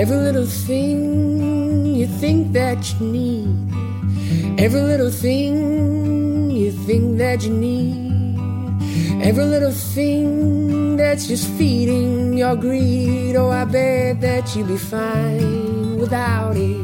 [0.00, 4.58] Every little thing you think that you need.
[4.58, 9.22] Every little thing you think that you need.
[9.22, 13.36] Every little thing that's just feeding your greed.
[13.36, 16.80] Oh, I bet that you'd be fine without it.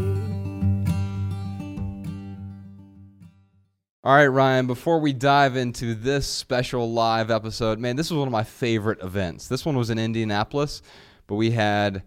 [4.04, 8.28] All right, Ryan, before we dive into this special live episode, man, this was one
[8.28, 9.48] of my favorite events.
[9.48, 10.82] This one was in Indianapolis,
[11.26, 12.02] but we had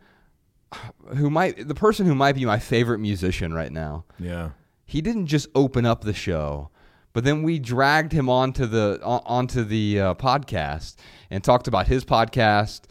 [1.16, 4.06] who might the person who might be my favorite musician right now.
[4.20, 4.52] Yeah.
[4.86, 6.70] He didn't just open up the show,
[7.14, 10.96] but then we dragged him onto the onto the uh, podcast
[11.30, 12.82] and talked about his podcast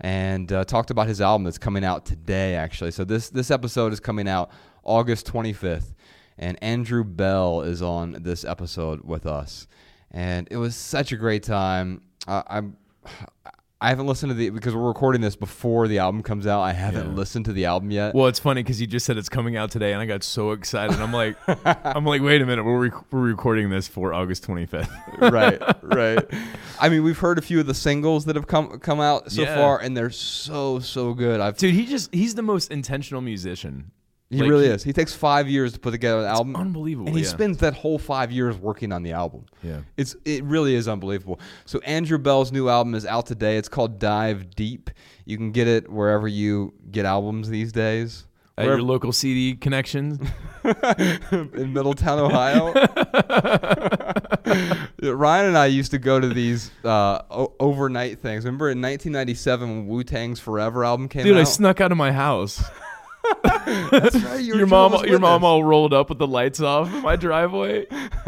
[0.00, 2.90] and uh, talked about his album that's coming out today actually.
[2.90, 4.50] So this this episode is coming out
[4.82, 5.94] August 25th
[6.38, 9.66] and Andrew Belle is on this episode with us.
[10.10, 12.02] And it was such a great time.
[12.26, 12.76] Uh, I'm
[13.78, 16.62] I haven't listened to the because we're recording this before the album comes out.
[16.62, 17.14] I haven't Yeah.
[17.14, 18.14] listened to the album yet.
[18.14, 20.52] Well, it's funny because you just said it's coming out today, and I got so
[20.52, 20.98] excited.
[20.98, 21.36] I'm like,
[21.84, 24.88] I'm like, wait a minute, we're rec- we're recording this for August 25th.
[25.30, 26.24] right, right.
[26.80, 29.42] I mean, we've heard a few of the singles that have come come out so
[29.42, 29.54] Yeah.
[29.56, 31.40] far, and they're so so good.
[31.40, 33.90] I've Dude, he just he's the most intentional musician.
[34.28, 34.82] He Like, really is.
[34.82, 36.56] He takes five years to put together an album.
[36.56, 37.28] unbelievable, and he yeah.
[37.30, 39.46] spends that whole five years working on the album.
[39.62, 39.82] Yeah.
[39.96, 41.38] it's it really is unbelievable.
[41.64, 43.56] So Andrew Belle's new album is out today.
[43.56, 44.90] It's called Dive Deep.
[45.26, 48.26] You can get it wherever you get albums these days.
[48.58, 50.18] At Wherever- your local CD connections.
[50.64, 52.72] in Middletown, Ohio.
[55.02, 58.44] Ryan and I used to go to these uh, o- overnight things.
[58.44, 61.40] Remember in 1997 when Wu Tang's Forever album came Dude, out?
[61.40, 62.62] Dude, I snuck out of my house.
[63.90, 64.40] That's right.
[64.40, 67.86] You your mom, your mom all rolled up with the lights off in my driveway.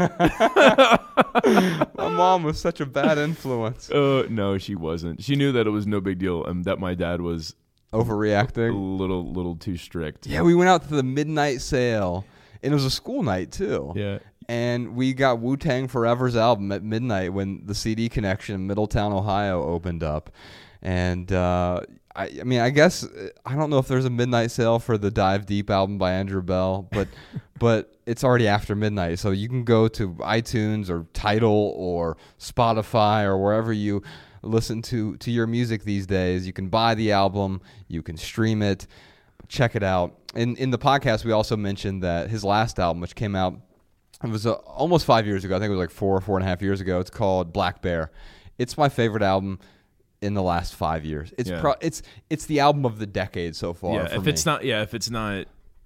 [1.95, 3.89] My mom was such a bad influence.
[3.89, 5.23] Uh, no, she wasn't.
[5.23, 7.55] She knew that it was no big deal and that my dad was
[7.93, 10.27] overreacting, a little, little too strict.
[10.27, 12.25] Yeah, we went out to the midnight sale,
[12.63, 13.93] and it was a school night too.
[13.95, 14.19] Yeah.
[14.47, 19.13] And we got Wu Tang Forever's album at midnight when the CD Connection in Middletown,
[19.13, 20.31] Ohio opened up.
[20.81, 21.81] And uh,
[22.19, 23.07] I, I mean, I guess
[23.45, 26.41] I don't know if there's a midnight sale for the Dive Deep album by Andrew
[26.41, 27.07] Belle, but
[27.59, 33.23] but it's already after midnight, so you can go to iTunes or Tidal or Spotify
[33.23, 34.03] or wherever you
[34.41, 36.45] listen to to your music these days.
[36.45, 38.85] You can buy the album, you can stream it,
[39.47, 40.17] check it out.
[40.35, 43.61] In in the podcast, we also mentioned that his last album, which came out
[44.21, 45.55] it was uh, almost five years ago.
[45.55, 46.99] I think it was like four, or four and a half years ago.
[46.99, 48.11] It's called Black Bear.
[48.57, 49.59] It's my favorite album
[50.21, 51.33] in the last five years.
[51.37, 51.61] It's Yeah.
[51.61, 53.95] pro- it's it's the album of the decade so far.
[53.95, 54.31] Yeah, if me.
[54.31, 55.45] it's not, yeah, if it's not,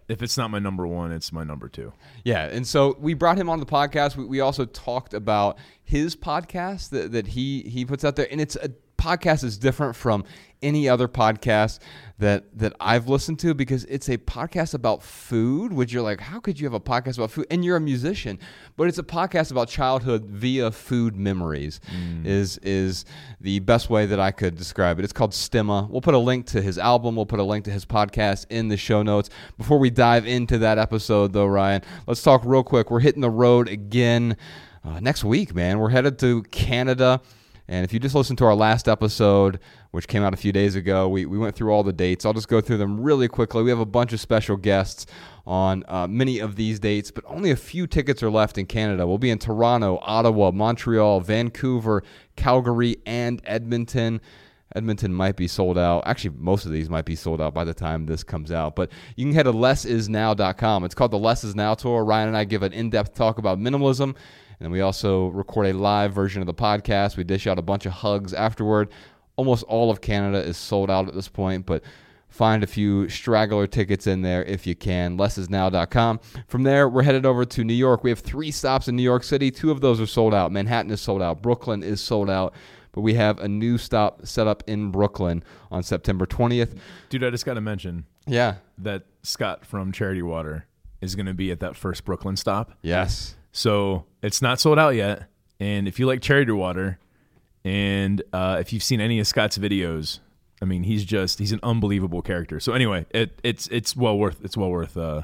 [0.10, 1.94] if it's not my number one, it's my number two.
[2.24, 4.16] Yeah, and so we brought him on the podcast.
[4.18, 8.42] We, we also talked about his podcast that, that he he puts out there, and
[8.42, 10.24] it's a podcast that's different from
[10.64, 11.80] any other podcast
[12.20, 15.74] that that I've listened to because it's a podcast about food.
[15.74, 17.46] Which you're like, how could you have a podcast about food?
[17.52, 18.40] And you're a musician,
[18.78, 21.82] but it's a podcast about childhood via food memories.
[22.24, 23.06] Is is
[23.42, 25.04] the best way that I could describe it.
[25.04, 25.90] It's called Stemma.
[25.90, 27.16] We'll put a link to his album.
[27.16, 29.30] We'll put a link to his podcast in the show notes.
[29.58, 32.90] Before we dive into that episode, though, Ryan, let's talk real quick.
[32.90, 34.38] We're hitting the road again
[34.84, 35.80] uh, next week, man.
[35.80, 37.22] We're headed to Canada.
[37.68, 39.60] And if you just listened to our last episode,
[39.94, 42.26] which came out a few days ago, we, we went through all the dates.
[42.26, 43.62] I'll just go through them really quickly.
[43.62, 45.06] We have a bunch of special guests
[45.46, 49.06] on uh, many of these dates, but only a few tickets are left in Canada.
[49.06, 52.02] We'll be in Toronto, Ottawa, Montreal, Vancouver,
[52.36, 54.20] Calgary, and Edmonton.
[54.76, 56.02] Edmonton might be sold out.
[56.08, 58.76] Actually, most of these might be sold out by the time this comes out.
[58.76, 60.86] But you can head to lessisnow.com.
[60.86, 62.04] It's called the Less Is Now Tour.
[62.04, 64.16] Ryan and I give an in depth talk about minimalism.
[64.60, 67.18] And we also record a live version of the podcast.
[67.18, 68.90] We dish out a bunch of hugs afterward.
[69.36, 71.84] Almost all of Canada is sold out at this point, but
[72.30, 75.18] find a few straggler tickets in there if you can.
[75.18, 76.20] Lessisnow.com.
[76.48, 78.04] From there, we're headed over to New York.
[78.04, 79.52] We have three stops in New York City.
[79.52, 80.52] Two of those are sold out.
[80.52, 81.42] Manhattan is sold out.
[81.42, 82.54] Brooklyn is sold out.
[82.92, 86.78] But we have a new stop set up in Brooklyn on September 20th.
[87.10, 88.56] Dude, I just got to mention Yeah.
[88.78, 90.68] that Scott from Charity Water
[91.02, 92.72] is going to be at that first Brooklyn stop.
[92.84, 93.36] Yes.
[93.52, 95.24] So it's not sold out yet.
[95.60, 97.00] And if you like Charity Water,
[97.64, 100.20] and uh, if you've seen any of Scott's videos,
[100.62, 102.60] I mean, he's just he's an unbelievable character.
[102.60, 105.24] So anyway, it, it's it's well worth it's well worth uh,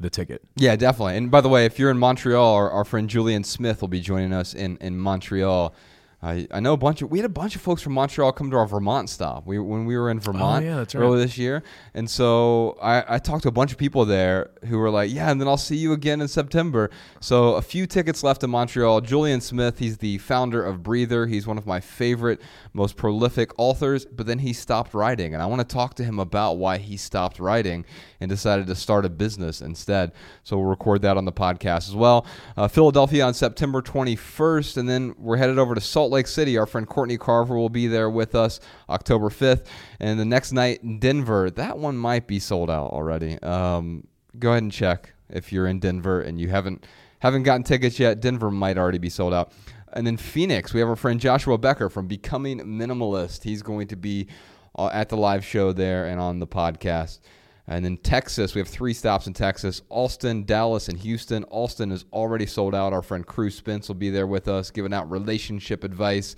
[0.00, 0.42] the ticket.
[0.56, 1.16] Yeah, definitely.
[1.16, 4.00] And by the way, if you're in Montreal, our, our friend Julien Smith will be
[4.00, 5.74] joining us in, in Montreal
[6.20, 8.50] I, I know a bunch of we had a bunch of folks from Montreal come
[8.50, 9.46] to our Vermont stop.
[9.46, 10.94] We when we were in oh, Vermont Oh, yeah, right.
[10.96, 11.62] earlier this year,
[11.94, 15.30] and so I, I talked to a bunch of people there who were like, "Yeah,"
[15.30, 16.90] and then I'll see you again in September.
[17.20, 19.00] So a few tickets left in Montreal.
[19.02, 21.26] Julien Smith, he's the founder of Breather.
[21.26, 22.40] He's one of my favorite,
[22.72, 24.04] most prolific authors.
[24.04, 26.96] But then he stopped writing, and I want to talk to him about why he
[26.96, 27.84] stopped writing
[28.20, 30.12] and decided to start a business instead.
[30.42, 32.26] So we'll record that on the podcast as well.
[32.56, 36.58] Uh, Philadelphia on September 21st, and then we're headed over to Salt Lake City.
[36.58, 39.66] Our friend Courtney Carver will be there with us October 5th,
[40.00, 41.50] and the next night in Denver.
[41.50, 43.40] That one might be sold out already.
[43.42, 44.06] Um,
[44.38, 46.86] go ahead and check if you're in Denver and you haven't
[47.20, 48.20] haven't gotten tickets yet.
[48.20, 49.52] Denver might already be sold out.
[49.92, 53.42] And then Phoenix, we have our friend Joshua Becker from Becoming Minimalist.
[53.42, 54.28] He's going to be
[54.76, 57.20] uh, at the live show there and on the podcast.
[57.66, 61.44] And then Texas, we have three stops in Texas Austin, Dallas, and Houston.
[61.50, 62.94] Austin is already sold out.
[62.94, 66.34] Our friend Cruz Spence will be there with us, giving out relationship advice.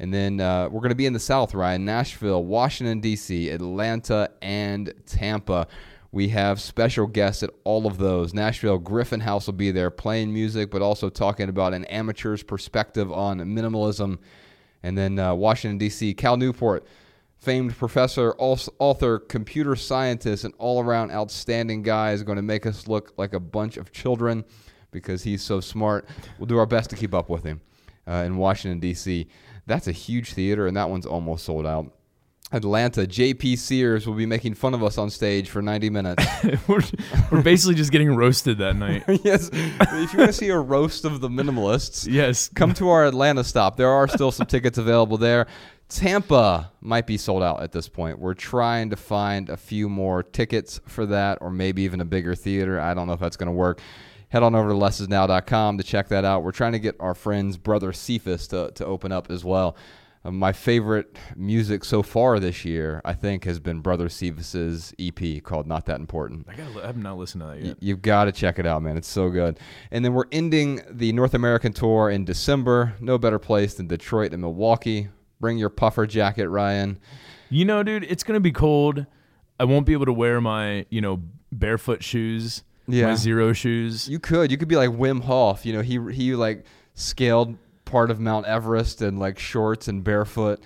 [0.00, 4.30] And then uh, we're going to be in the South, Ryan Nashville, Washington, D.C., Atlanta,
[4.42, 5.68] and Tampa.
[6.14, 8.32] We have special guests at all of those.
[8.32, 13.10] Nashville, Griffin House will be there playing music, but also talking about an amateur's perspective
[13.10, 14.18] on minimalism.
[14.84, 16.86] And then uh, Washington, D.C., Cal Newport,
[17.36, 22.86] famed professor, author, computer scientist, and all around outstanding guy is going to make us
[22.86, 24.44] look like a bunch of children
[24.92, 26.08] because he's so smart.
[26.38, 27.60] We'll do our best to keep up with him
[28.06, 29.26] uh, in Washington, D.C.
[29.66, 31.92] That's a huge theater, and that one's almost sold out.
[32.54, 36.24] Atlanta, JP Sears will be making fun of us on stage for 90 minutes.
[36.68, 36.80] we're,
[37.30, 39.02] we're basically just getting roasted that night.
[39.24, 39.50] yes.
[39.52, 42.48] If you want to see a roast of the minimalists, Yes.
[42.54, 43.76] come to our Atlanta stop.
[43.76, 45.46] There are still some tickets available there.
[45.88, 48.18] Tampa might be sold out at this point.
[48.18, 52.34] We're trying to find a few more tickets for that, or maybe even a bigger
[52.34, 52.80] theater.
[52.80, 53.80] I don't know if that's going to work.
[54.30, 56.42] Head on over to lessisnow.com to check that out.
[56.42, 59.76] We're trying to get our friends Brother Cephas to, to open up as well.
[60.24, 65.42] Uh, my favorite music so far this year, I think, has been Brother Cephas's EP
[65.42, 67.76] called "Not That Important." I, gotta, I have not listened to that Y- yet.
[67.80, 68.96] You've got to check it out, man.
[68.96, 69.58] It's so good.
[69.90, 72.94] And then we're ending the North American tour in December.
[73.00, 75.08] No better place than Detroit and Milwaukee.
[75.40, 76.98] Bring your puffer jacket, Ryan.
[77.50, 79.04] You know, dude, it's gonna be cold.
[79.60, 81.22] I won't be able to wear my, you know,
[81.52, 83.08] barefoot shoes, Yeah.
[83.08, 84.08] my zero shoes.
[84.08, 84.50] You could.
[84.50, 85.66] You could be like Wim Hof.
[85.66, 90.60] You know, he he like scaled part of Mount Everest in like shorts and barefoot.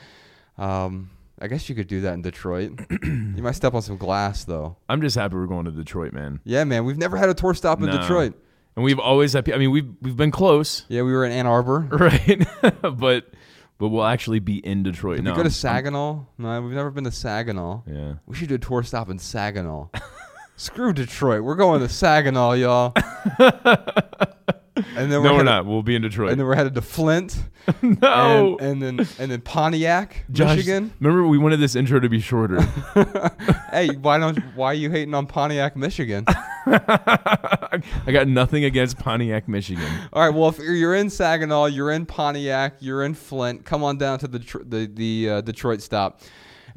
[0.57, 1.11] Um,
[1.41, 2.81] I guess you could do that in Detroit.
[3.03, 4.77] you might step on some glass though.
[4.89, 6.41] I'm just happy we're going to Detroit, man.
[6.45, 6.85] Yeah, man.
[6.85, 7.99] We've never had a tour stop in No.
[7.99, 8.35] Detroit.
[8.77, 9.45] And we've always had.
[9.45, 11.81] pe- I mean, we've we've been close, Yeah, we were in Ann Arbor.
[11.91, 12.47] right?
[12.83, 13.27] but
[13.79, 15.17] but we'll actually be in Detroit.
[15.17, 16.25] Did no, we go to Saginaw?
[16.39, 17.83] No, we've never been to Saginaw.
[17.87, 18.15] Yeah.
[18.27, 19.89] We should do a tour stop in Saginaw.
[20.57, 21.45] Screw Detroit.
[21.45, 22.93] We're going to Saginaw, y'all.
[24.97, 25.67] And then No, we're headed- not.
[25.67, 26.31] We'll be in Detroit.
[26.33, 27.37] And then we're headed to Flint.
[27.83, 28.57] no.
[28.59, 30.93] And, and then and then Pontiac, Josh, Michigan.
[31.01, 32.61] Remember, we wanted this intro to be shorter.
[33.71, 36.25] hey, why don't why are you hating on Pontiac, Michigan?
[36.67, 37.81] I
[38.11, 39.85] got nothing against Pontiac, Michigan.
[40.13, 40.35] All right.
[40.35, 44.29] Well, if you're in Saginaw, you're in Pontiac, you're in Flint, come on down to
[44.29, 46.21] the the the uh, Detroit stop.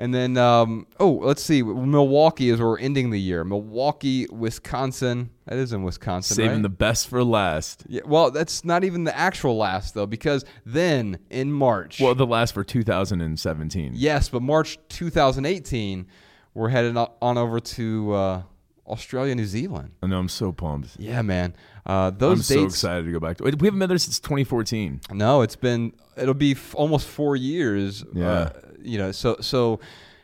[0.01, 1.61] And then, um, oh, let's see.
[1.61, 3.43] Milwaukee is where we're ending the year.
[3.43, 5.29] Milwaukee, Wisconsin.
[5.45, 6.61] That is in Wisconsin, Saving right?
[6.63, 7.83] the best for last.
[7.87, 12.25] Yeah, well, that's not even the actual last though, because then in March, Well, the
[12.25, 13.91] last for 2017.
[13.93, 16.07] yes, but March 2018,
[16.55, 18.41] we're headed on over to uh,
[18.87, 19.91] Australia, New Zealand.
[20.01, 20.17] I know.
[20.19, 20.95] I'm so pumped.
[20.99, 21.53] Yeah, man.
[21.85, 23.43] Uh, those I'm so excited to go back to.
[23.43, 25.01] We haven't been there since 2014.
[25.11, 28.03] No, it's been it'll be f- almost four years.
[28.13, 28.29] Yeah.
[28.31, 28.49] Uh,
[28.83, 29.79] you know, so so.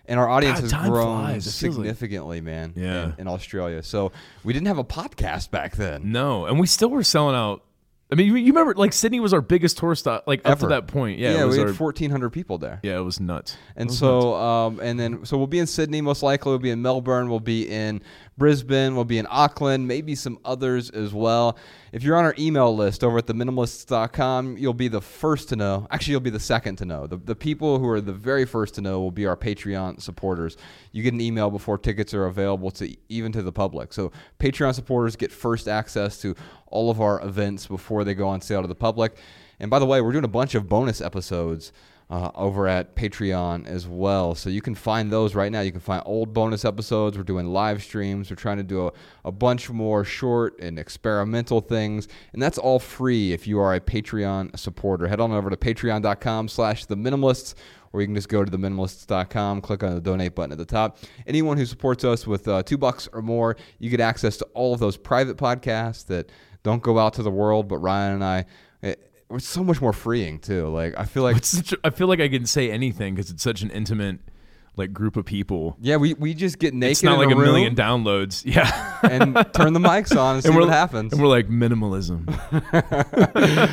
[0.09, 1.59] And our audience God, has grown flies.
[1.59, 2.71] Feels like- significantly, man.
[2.77, 3.03] Yeah.
[3.07, 4.13] In, in Australia, so
[4.45, 6.13] we didn't have a podcast back then.
[6.13, 7.61] No, and we still were selling out.
[8.09, 10.87] I mean, you, remember like Sydney was our biggest tour stop, like up to that
[10.87, 11.19] point.
[11.19, 12.79] Yeah, Yeah, we had 1,400 people there.
[12.83, 13.57] yeah, it was nuts.
[13.75, 16.51] And was so, um, and then, so we'll be in Sydney, most likely.
[16.51, 17.29] We'll be in Melbourne.
[17.29, 18.01] We'll be in
[18.38, 18.96] Brisbane.
[18.96, 21.58] We'll be in Auckland, maybe some others as well.
[21.91, 25.88] If you're on our email list over at theminimalists.com, you'll be the first to know.
[25.89, 27.08] Actually, you'll be the second to know.
[27.08, 30.58] The, the people who are the very first to know will be our Patreon supporters.
[30.91, 33.94] You get an email before tickets are available to even to the public.
[33.94, 36.36] So Patreon supporters get first access to
[36.67, 39.17] all of our events before they go on sale to the public.
[39.60, 41.72] And by the way, we're doing a bunch of bonus episodes
[42.09, 44.33] uh, over at Patreon as well.
[44.33, 45.61] So you can find those right now.
[45.61, 47.17] You can find old bonus episodes.
[47.17, 48.29] We're doing live streams.
[48.29, 48.93] We're trying to do a,
[49.25, 52.07] a bunch more short and experimental things.
[52.33, 55.07] And that's all free if you are a Patreon supporter.
[55.07, 57.55] Head on over to patreon.com slash the minimalists
[57.93, 60.97] or you can just go to theminimalists.com, click on the donate button at the top.
[61.25, 64.73] Anyone who supports us with uh, two bucks or more, you get access to all
[64.73, 66.29] of those private podcasts that
[66.63, 68.45] don't go out to the world, but Ryan and I,
[69.31, 70.67] it's so much more freeing too.
[70.69, 73.62] Like I feel like such, I feel like I can say anything because it's such
[73.62, 74.19] an intimate
[74.77, 75.75] like group of people.
[75.81, 78.46] yeah, we, we just get naked It's not like a, a, million downloads.
[78.48, 79.00] Yeah.
[79.03, 81.12] and turn the mics on and see what happens.
[81.12, 82.25] And we're like minimalism.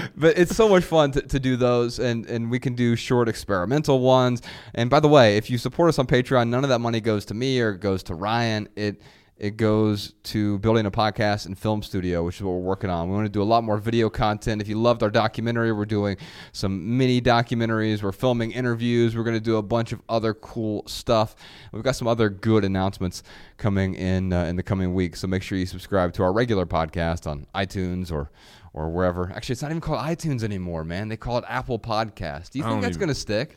[0.16, 3.28] but it's so much fun to, to do those and, and we can do short
[3.28, 4.40] experimental ones
[4.74, 7.24] and by the way if you support us on patreon none of that money goes
[7.26, 9.00] to me or goes to ryan it
[9.36, 13.08] it goes to building a podcast and film studio which is what we're working on
[13.08, 15.84] we want to do a lot more video content if you loved our documentary we're
[15.84, 16.16] doing
[16.52, 20.84] some mini documentaries we're filming interviews we're going to do a bunch of other cool
[20.86, 21.34] stuff
[21.72, 23.22] we've got some other good announcements
[23.56, 26.66] coming in uh, in the coming weeks so make sure you subscribe to our regular
[26.66, 28.30] podcast on itunes or
[28.76, 29.30] or wherever.
[29.32, 31.08] Actually, it's not even called iTunes anymore, man.
[31.08, 32.50] They call it Apple Podcast.
[32.50, 33.56] Do you think that's even- going to stick?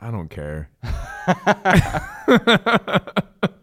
[0.00, 0.70] I don't care.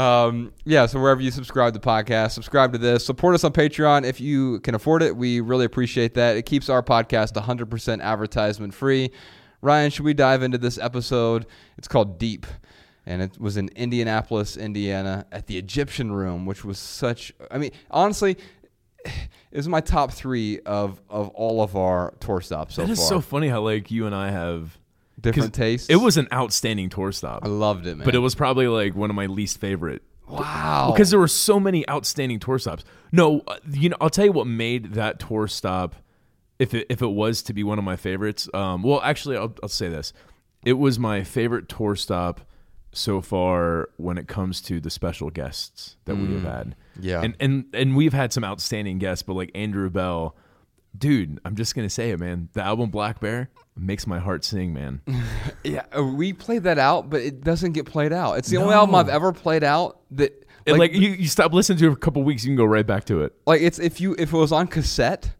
[0.00, 3.04] Um, yeah, so wherever you subscribe to the podcast, subscribe to this.
[3.04, 5.16] Support us on Patreon if you can afford it.
[5.16, 6.36] We really appreciate that.
[6.36, 9.10] It keeps our podcast 100% advertisement free.
[9.62, 11.44] Ryan, should we dive into this episode?
[11.76, 12.46] It's called Deep,
[13.04, 17.32] and it was in Indianapolis, Indiana, at the Egyptian Room, which was such.
[17.50, 18.38] I mean, honestly,
[19.04, 22.98] it was my top three of of all of our tour stops so That is
[22.98, 23.08] far.
[23.08, 24.78] so funny how like you and I have
[25.20, 25.88] Different tastes.
[25.88, 28.04] It was an outstanding tour stop, I loved it, man.
[28.04, 31.58] but it was probably like one of my least favorite wow because there were so
[31.58, 32.84] many outstanding tour stops.
[33.12, 35.96] No, uh, you know, I'll tell you what made that tour stop,
[36.58, 38.48] if it if it was to be one of my favorites.
[38.54, 40.12] Um, well, actually, I'll I'll say this:
[40.64, 42.40] it was my favorite tour stop
[42.92, 46.76] so far when it comes to the special guests that we have had.
[47.00, 47.22] Yeah.
[47.22, 50.36] and and and we've had some outstanding guests, but like Andrew Belle.
[50.96, 52.48] Dude, I'm just gonna say it, man.
[52.52, 55.00] The album Black Bear makes my heart sing, man.
[55.62, 58.38] Yeah, uh, we played that out, but it doesn't get played out.
[58.38, 60.32] It's the only album I've ever played out that
[60.66, 62.64] like, like, you, you stop listening to it for a couple weeks, you can go
[62.64, 63.34] right back to it.
[63.46, 65.30] like it's if you if it was on cassette,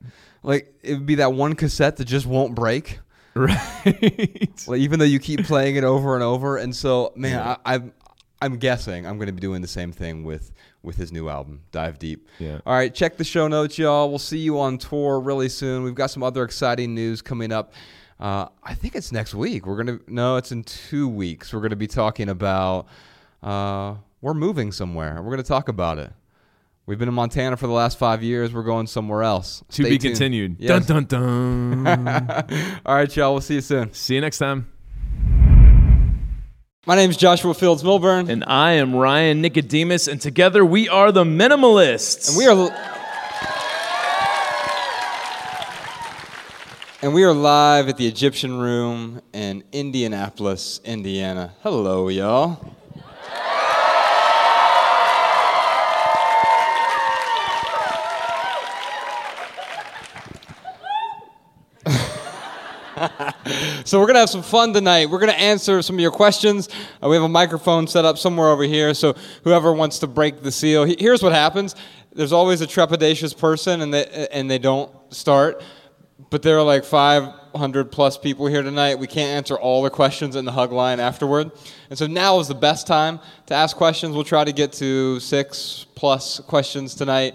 [0.42, 3.00] like it would be that one cassette that just won't break.
[3.34, 4.66] Right.
[4.66, 7.92] Like even though you keep playing it over and over, and so man, I, I'm
[8.42, 10.52] I'm guessing I'm going to be doing the same thing with
[10.82, 12.26] with his new album, Dive Deep.
[12.38, 12.60] Yeah.
[12.64, 14.08] All right, check the show notes, y'all.
[14.08, 15.82] We'll see you on tour really soon.
[15.82, 17.72] We've got some other exciting news coming up.
[18.18, 19.66] Uh, I think it's next week.
[19.66, 21.52] We're gonna no, it's in two weeks.
[21.52, 22.86] We're gonna be talking about
[23.42, 25.22] uh, we're moving somewhere.
[25.22, 26.12] We're gonna talk about it.
[26.86, 28.52] We've been in Montana for the last five years.
[28.52, 29.62] We're going somewhere else.
[29.70, 30.14] to Stay be tuned.
[30.14, 30.56] continued.
[30.58, 30.86] Yes.
[30.86, 32.08] Dun dun dun.
[32.86, 33.32] All right, y'all.
[33.32, 33.92] We'll see you soon.
[33.92, 34.70] See you next time.
[36.90, 41.12] My name is Joshua Fields Millburn, And I am Ryan Nicodemus, and together we are
[41.12, 42.28] the Minimalists.
[42.30, 42.68] and we are.
[47.00, 51.54] And we are live at the Egyptian Room in Indianapolis, Indiana.
[51.62, 52.74] Hello, y'all.
[63.90, 65.10] So we're gonna have some fun tonight.
[65.10, 66.68] We're gonna answer some of your questions.
[67.02, 70.44] Uh, we have a microphone set up somewhere over here, so whoever wants to break
[70.44, 70.84] the seal.
[70.84, 71.74] he- Here's what happens:
[72.12, 75.64] there's always a trepidatious person, and they and they don't start.
[76.30, 79.00] But there are like 500 plus people here tonight.
[79.00, 81.50] We can't answer all the questions in the hug line afterward,
[81.88, 84.14] and so now is the best time to ask questions.
[84.14, 87.34] We'll try to get to six plus questions tonight,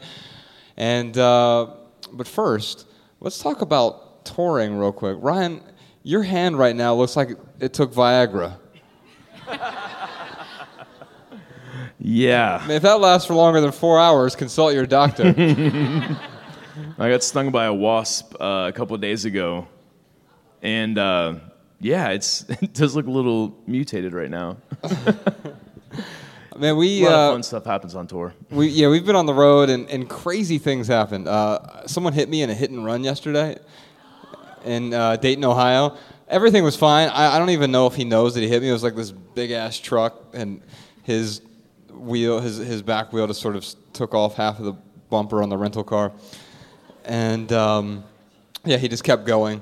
[0.77, 1.67] and uh,
[2.13, 2.87] but first,
[3.19, 5.17] let's talk about touring real quick.
[5.19, 5.61] Ryan,
[6.05, 8.57] your hand right now looks like it took Viagra.
[11.99, 12.59] yeah.
[12.61, 15.33] I mean, if that lasts for longer than four hours, consult your doctor.
[16.99, 19.67] I got stung by a wasp uh, a couple of days ago,
[20.61, 21.35] and uh,
[21.79, 24.57] yeah, it's it does look a little mutated right now.
[26.57, 28.33] Man, we A lot uh, of fun stuff happens on tour.
[28.51, 31.27] we yeah we've been on the road and, and crazy things happened.
[31.27, 33.57] Uh, someone hit me in a hit and run yesterday
[34.65, 35.97] in uh, Dayton, Ohio.
[36.27, 37.09] Everything was fine.
[37.09, 38.69] I, I don't even know if he knows that he hit me.
[38.69, 40.61] It was like this big ass truck, and
[41.03, 41.41] his
[41.91, 44.73] wheel, his his back wheel, just sort of took off half of the
[45.09, 46.11] bumper on the rental car,
[47.03, 48.03] and um,
[48.63, 49.61] yeah, he just kept going,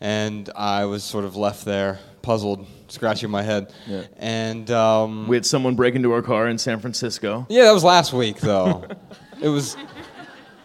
[0.00, 4.02] and I was sort of left there, puzzled, scratching my head, Yeah.
[4.18, 4.70] and.
[4.70, 7.46] Um, We had someone break into our car in San Francisco.
[7.48, 8.84] yeah, that was last week though.
[9.40, 9.76] it was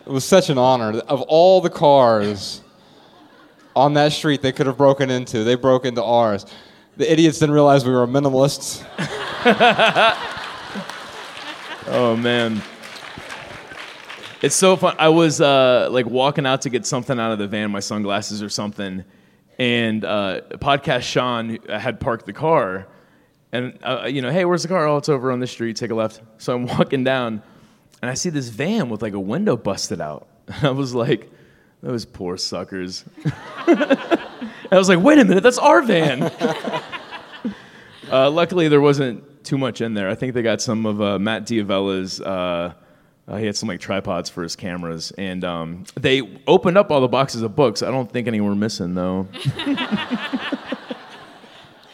[0.06, 1.00] it was such an honor.
[1.08, 2.62] Of all the cars
[3.76, 6.46] on that street they could have broken into, they broke into ours.
[6.98, 8.86] The idiots didn't realize we were minimalists.
[11.88, 12.62] Oh man.
[14.42, 14.96] It's so fun.
[14.98, 18.42] I was uh, like walking out to get something out of the van, my sunglasses
[18.42, 19.04] or something,
[19.60, 22.88] and uh, podcast Sean had parked the car,
[23.52, 24.88] and uh, you know, hey, where's the car?
[24.88, 25.76] Oh, it's over on the street.
[25.76, 26.22] Take a left.
[26.38, 27.44] So I'm walking down,
[28.02, 30.28] and I see this van with like a window busted out.
[30.48, 31.30] And I was like,
[31.82, 33.04] Those poor suckers.
[33.68, 34.18] I
[34.72, 36.24] was like, wait a minute, that's our van.
[38.12, 40.08] uh, luckily, there wasn't too much in there.
[40.10, 42.22] I think they got some of uh, Matt D'Avella's.
[42.22, 42.74] Uh,
[43.28, 47.02] uh, he had some like tripods for his cameras, and um, they opened up all
[47.02, 47.82] the boxes of books.
[47.82, 49.28] I don't think any were missing though.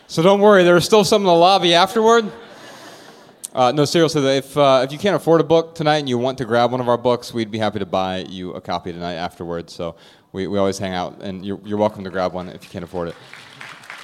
[0.10, 2.32] So don't worry, there's still some in the lobby afterward.
[3.58, 6.38] Uh, no, seriously, if, uh, if you can't afford a book tonight and you want
[6.38, 9.16] to grab one of our books, we'd be happy to buy you a copy tonight
[9.16, 9.74] afterwards.
[9.74, 9.96] So
[10.32, 12.86] we, we always hang out, and you're, you're welcome to grab one if you can't
[12.86, 13.16] afford it.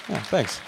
[0.09, 0.59] Yeah, thanks.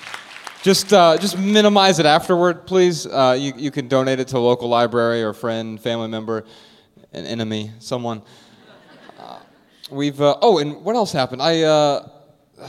[0.61, 3.07] Just, uh, just minimize it afterward, please.
[3.07, 6.45] Uh, you, you can donate it to a local library or friend, family member,
[7.11, 8.21] an enemy, someone.
[9.19, 9.39] Uh,
[9.89, 11.41] we've, uh, oh, and what else happened?
[11.41, 11.63] I,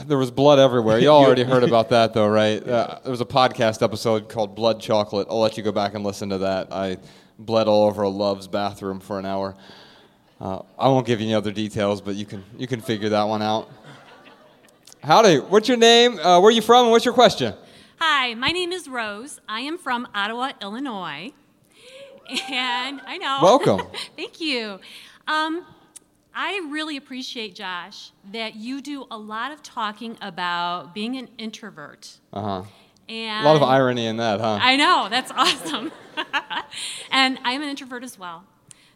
[0.06, 0.98] there was blood everywhere.
[0.98, 2.66] Y'all already heard about that, though, right?
[2.66, 5.26] Uh, there was a podcast episode called Blood Chocolate.
[5.30, 6.72] I'll let you go back and listen to that.
[6.72, 6.98] I
[7.38, 9.54] bled all over a Love's bathroom for an hour.
[10.40, 13.24] Uh, I won't give you any other details, but you can you can figure that
[13.24, 13.70] one out.
[15.02, 16.18] Howdy, what's your name?
[16.18, 16.84] Uh, where are you from?
[16.86, 17.54] And what's your question?
[17.98, 19.40] Hi, my name is Rose.
[19.48, 21.32] I am from Ottawa, Illinois.
[22.50, 23.38] And I know.
[23.40, 23.86] Welcome.
[24.16, 24.80] Thank you.
[25.28, 25.64] Um,
[26.38, 32.18] I really appreciate, Josh, that you do a lot of talking about being an introvert.
[32.30, 32.62] Uh huh.
[33.08, 34.58] And A lot of irony in that, huh?
[34.60, 35.90] I know, that's awesome.
[37.10, 38.44] and I'm an introvert as well.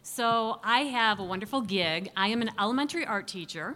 [0.03, 2.11] So I have a wonderful gig.
[2.15, 3.75] I am an elementary art teacher,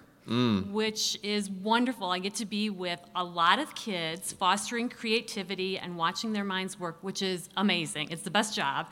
[0.72, 2.12] which is wonderful.
[2.12, 6.79] I get to be with a lot of kids, fostering creativity and watching their minds
[6.79, 8.10] work, which is amazing.
[8.12, 8.89] It's the best job.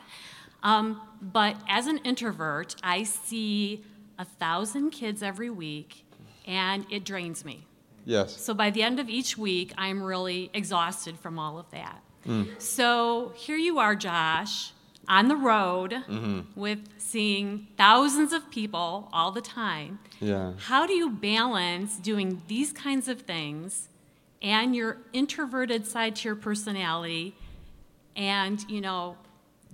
[0.64, 3.84] Um, but as an introvert, I see
[4.18, 6.04] a thousand kids every week,
[6.46, 7.66] and it drains me.
[8.04, 8.36] yes.
[8.40, 12.02] So by the end of each week, I'm really exhausted from all of that.
[12.24, 12.44] Hmm.
[12.58, 14.72] So here you are, Josh,
[15.08, 16.40] on the road mm-hmm.
[16.58, 19.98] with seeing thousands of people all the time.
[20.20, 20.52] Yeah.
[20.58, 23.88] How do you balance doing these kinds of things
[24.42, 27.36] and your introverted side to your personality
[28.16, 29.16] and, you know,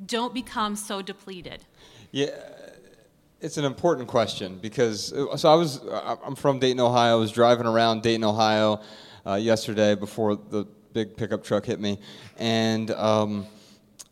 [0.05, 1.65] don't become so depleted?
[2.11, 2.31] Yeah,
[3.41, 7.17] it's an important question because uh, so I was I- I'm from Dayton, Ohio.
[7.17, 8.81] I was driving around Dayton, Ohio
[9.27, 11.99] uh, yesterday before the big pickup truck hit me,
[12.37, 13.47] and um,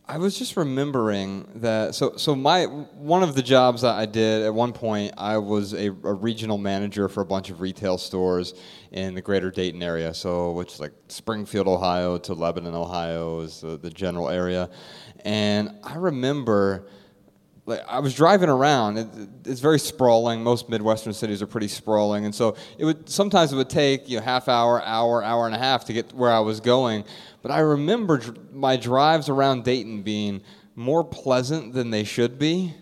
[0.07, 1.95] I was just remembering that.
[1.95, 5.75] So so my one of the jobs that I did at one point, I was
[5.75, 8.55] a, a regional manager for a bunch of retail stores
[8.93, 10.15] in the greater Dayton area.
[10.15, 14.71] So which is like Springfield, Ohio to Lebanon, Ohio is the, the general area,
[15.25, 16.89] and I remember
[17.69, 18.97] like I was driving around.
[18.97, 19.09] It,
[19.45, 20.43] it's very sprawling.
[20.43, 24.17] Most Midwestern cities are pretty sprawling, and so it would sometimes it would take you
[24.17, 27.05] know half hour, hour, hour and a half to get where I was going.
[27.43, 30.43] But I remember dr- my drives around Dayton being
[30.75, 32.75] more pleasant than they should be.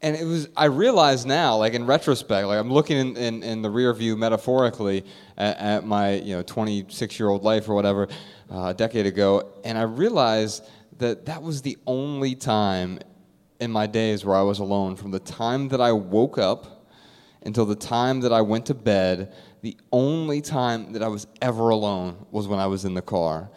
[0.00, 3.62] And it was I realize now, like in retrospect, like I'm looking in, in, in
[3.62, 5.04] the rear view metaphorically
[5.36, 8.06] at, at my you know 26 year old life or whatever
[8.48, 10.64] uh, a decade ago, and I realized
[10.98, 13.00] that that was the only time
[13.60, 14.96] in my days where I was alone.
[14.96, 16.86] From the time that I woke up
[17.42, 21.68] until the time that I went to bed, the only time that I was ever
[21.68, 23.50] alone was when I was in the car.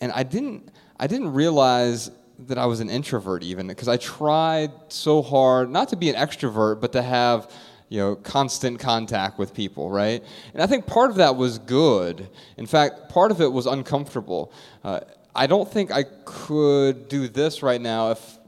[0.00, 2.10] And I didn't I didn't realize
[2.46, 6.16] that I was an introvert even because I tried so hard not to be an
[6.16, 7.50] extrovert but to have
[7.88, 12.28] you know constant contact with people right and i think part of that was good
[12.58, 14.52] in fact part of it was uncomfortable
[14.84, 15.00] uh,
[15.38, 18.38] i don't think i could do this right now if,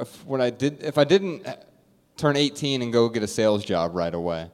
[0.00, 1.46] if when i did if i didn't
[2.16, 4.50] turn 18 and go get a sales job right away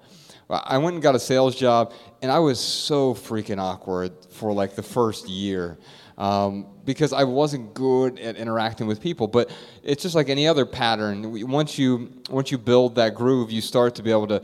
[0.51, 4.75] i went and got a sales job and i was so freaking awkward for like
[4.75, 5.79] the first year
[6.19, 9.27] um, because I wasn't good at interacting with people.
[9.27, 9.51] But
[9.83, 11.49] it's just like any other pattern.
[11.49, 14.43] Once you once you build that groove, you start to be able to.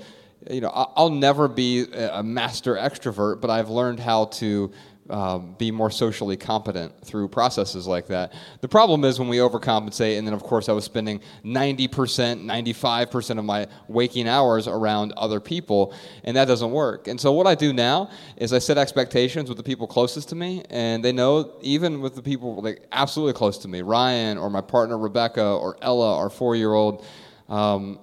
[0.51, 4.73] You know, I'll never be a master extrovert, but I've learned how to
[5.11, 8.33] um, be more socially competent through processes like that.
[8.61, 13.39] The problem is when we overcompensate, and then of course I was spending 90%, 95%
[13.39, 15.95] of my waking hours around other people,
[16.25, 17.09] and that doesn't work.
[17.09, 20.35] And so what I do now is I set expectations with the people closest to
[20.35, 24.51] me, and they know even with the people like absolutely close to me, Ryan or
[24.51, 27.05] my partner Rebecca or Ella, our four-year-old.
[27.49, 27.99] Um,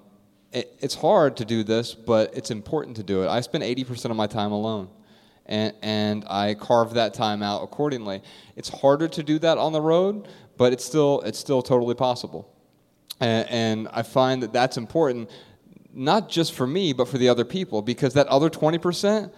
[0.52, 3.28] it, it's hard to do this, but it's important to do it.
[3.28, 4.90] I spend 80% of my time alone
[5.48, 8.22] and, and I carve that time out accordingly.
[8.56, 12.54] It's harder to do that on the road, but it's still it's still totally possible.
[13.20, 15.30] And, and I find that that's important,
[15.94, 19.34] not just for me, but for the other people, because that other twenty percent.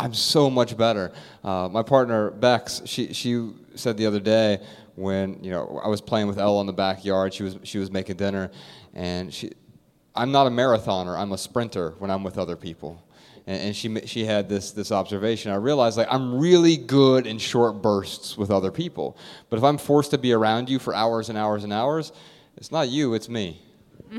[0.00, 1.10] I'm so much better.
[1.42, 6.00] Uh, my partner Bex, she she said the other day when you know I was
[6.00, 7.34] playing with Elle in the backyard.
[7.34, 8.52] She was she was making dinner,
[8.94, 9.50] and she
[10.14, 11.18] I'm not a marathoner.
[11.18, 13.02] I'm a sprinter when I'm with other people.
[13.48, 15.50] And, she she had this this observation.
[15.50, 19.16] I realized like I'm really good in short bursts with other people,
[19.48, 22.12] but if I'm forced to be around you for hours and hours and hours,
[22.58, 23.62] it's not you, it's me.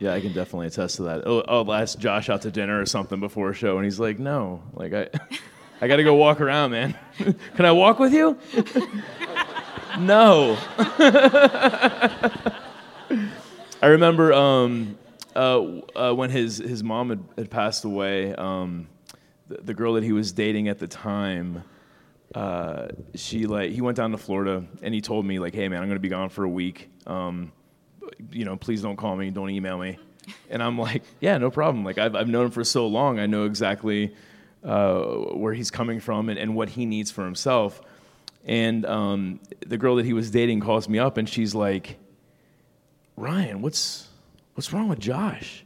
[0.00, 1.26] Yeah, I can definitely attest to that.
[1.26, 4.20] Oh, I'll ask Josh out to dinner or something before a show, and he's like,
[4.20, 5.08] "No, like I,
[5.80, 6.96] I got to go walk around, man.
[7.56, 8.38] can I walk with you?"
[9.98, 10.56] no.
[13.80, 14.96] I remember um,
[15.38, 18.34] uh, uh, when his his mom had, had passed away.
[18.34, 18.88] Um,
[19.46, 21.62] the, the girl that he was dating at the time,
[22.34, 25.80] uh, she like he went down to Florida and he told me like, "Hey man,
[25.80, 26.90] I'm gonna be gone for a week.
[27.06, 27.52] Um,
[28.32, 29.98] you know, please don't call me, don't email me."
[30.50, 31.84] And I'm like, "Yeah, no problem.
[31.84, 34.14] Like I've I've known him for so long, I know exactly
[34.64, 37.80] uh, where he's coming from and, and what he needs for himself."
[38.44, 41.96] And um, the girl that he was dating calls me up and she's like,
[43.16, 44.07] "Ryan, what's
[44.58, 45.64] what's wrong with Josh?"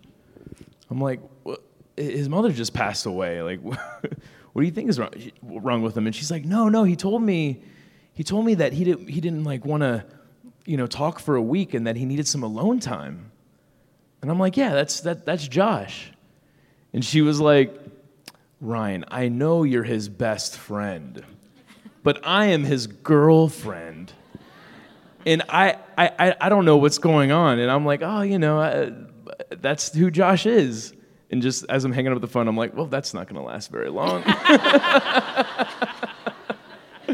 [0.90, 1.62] I'm like, "What?"
[1.96, 3.42] his mother just passed away.
[3.42, 3.82] Like, what
[4.56, 6.06] do you think is wrong, wrong with him?
[6.06, 6.84] And she's like, no, no.
[6.84, 7.62] He told me,
[8.14, 10.04] he told me that he didn't, he didn't like want to,
[10.64, 13.30] you know, talk for a week and that he needed some alone time.
[14.20, 16.12] And I'm like, yeah, that's that, that's Josh.
[16.92, 17.74] And she was like,
[18.60, 21.24] Ryan, I know you're his best friend,
[22.02, 24.12] but I am his girlfriend.
[25.24, 27.58] And I, I, I don't know what's going on.
[27.58, 28.92] And I'm like, oh, you know, I,
[29.56, 30.92] that's who Josh is.
[31.30, 33.46] And just as I'm hanging up the phone, I'm like, well, that's not going to
[33.46, 34.22] last very long.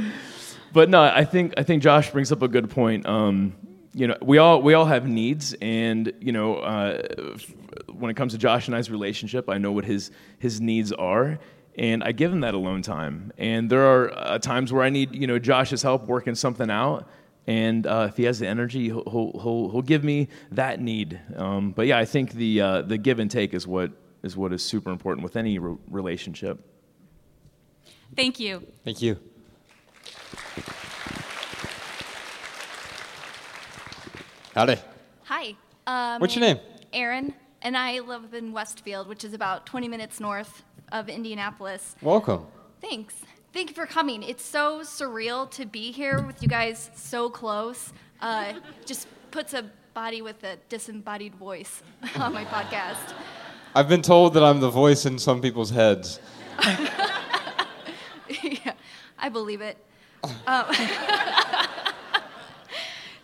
[0.72, 3.06] but no, I think I think Josh brings up a good point.
[3.06, 3.54] Um,
[3.94, 7.02] you know, we all we all have needs, and you know, uh,
[7.92, 11.38] when it comes to Josh and I's relationship, I know what his his needs are,
[11.76, 13.32] and I give him that alone time.
[13.38, 17.08] And there are uh, times where I need you know Josh's help working something out.
[17.48, 21.18] And uh, if he has the energy, he'll, he'll, he'll, give me that need.
[21.34, 23.90] Um, but yeah, I think the, uh, the give and take is what
[24.22, 26.61] is what is super important with any re- relationship.
[28.14, 28.66] Thank you.
[28.84, 29.18] Thank you.
[34.54, 34.76] Howdy.
[35.24, 35.54] Hi.
[35.87, 36.58] Um, What's your name?
[36.92, 37.32] Aaron,
[37.62, 41.96] and I live in Westfield, which is about 20 minutes north of Indianapolis.
[42.02, 42.44] Welcome.
[42.82, 43.14] Thanks.
[43.50, 44.22] Thank you for coming.
[44.22, 47.94] It's so surreal to be here with you guys so close.
[48.20, 48.52] Uh,
[48.84, 51.82] just puts a body with a disembodied voice
[52.16, 53.14] on my podcast.
[53.74, 56.20] I've been told that I'm the voice in some people's heads.
[58.42, 58.74] yeah,
[59.18, 59.78] I believe it.
[60.46, 60.66] Um,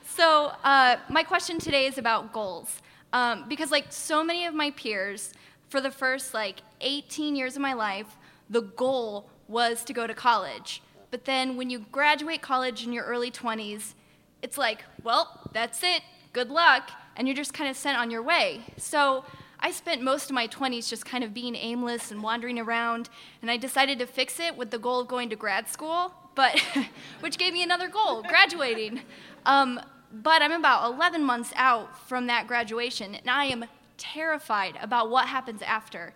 [0.06, 2.80] so, uh, my question today is about goals.
[3.12, 5.34] Um, because, like so many of my peers,
[5.68, 8.16] for the first like 18 years of my life,
[8.48, 10.82] the goal was to go to college.
[11.10, 13.94] But then when you graduate college in your early 20s,
[14.42, 16.02] it's like, well, that's it,
[16.32, 18.62] good luck, and you're just kind of sent on your way.
[18.76, 19.24] So,
[19.60, 23.08] I spent most of my 20s just kind of being aimless and wandering around,
[23.40, 26.60] and I decided to fix it with the goal of going to grad school, but
[27.20, 29.00] which gave me another goal, graduating.
[29.46, 29.80] Um,
[30.12, 33.64] but I'm about 11 months out from that graduation, and I am
[33.96, 36.12] terrified about what happens after.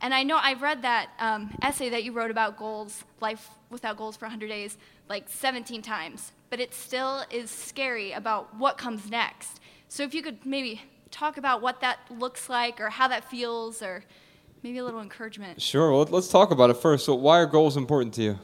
[0.00, 3.96] And I know I've read that um, essay that you wrote about goals, life without
[3.96, 4.76] goals for 100 days,
[5.08, 9.60] like 17 times, but it still is scary about what comes next.
[9.88, 13.82] So if you could maybe talk about what that looks like or how that feels
[13.82, 14.04] or
[14.62, 15.60] maybe a little encouragement.
[15.60, 15.90] Sure.
[15.90, 17.06] Well, let's talk about it first.
[17.06, 18.38] So, why are goals important to you?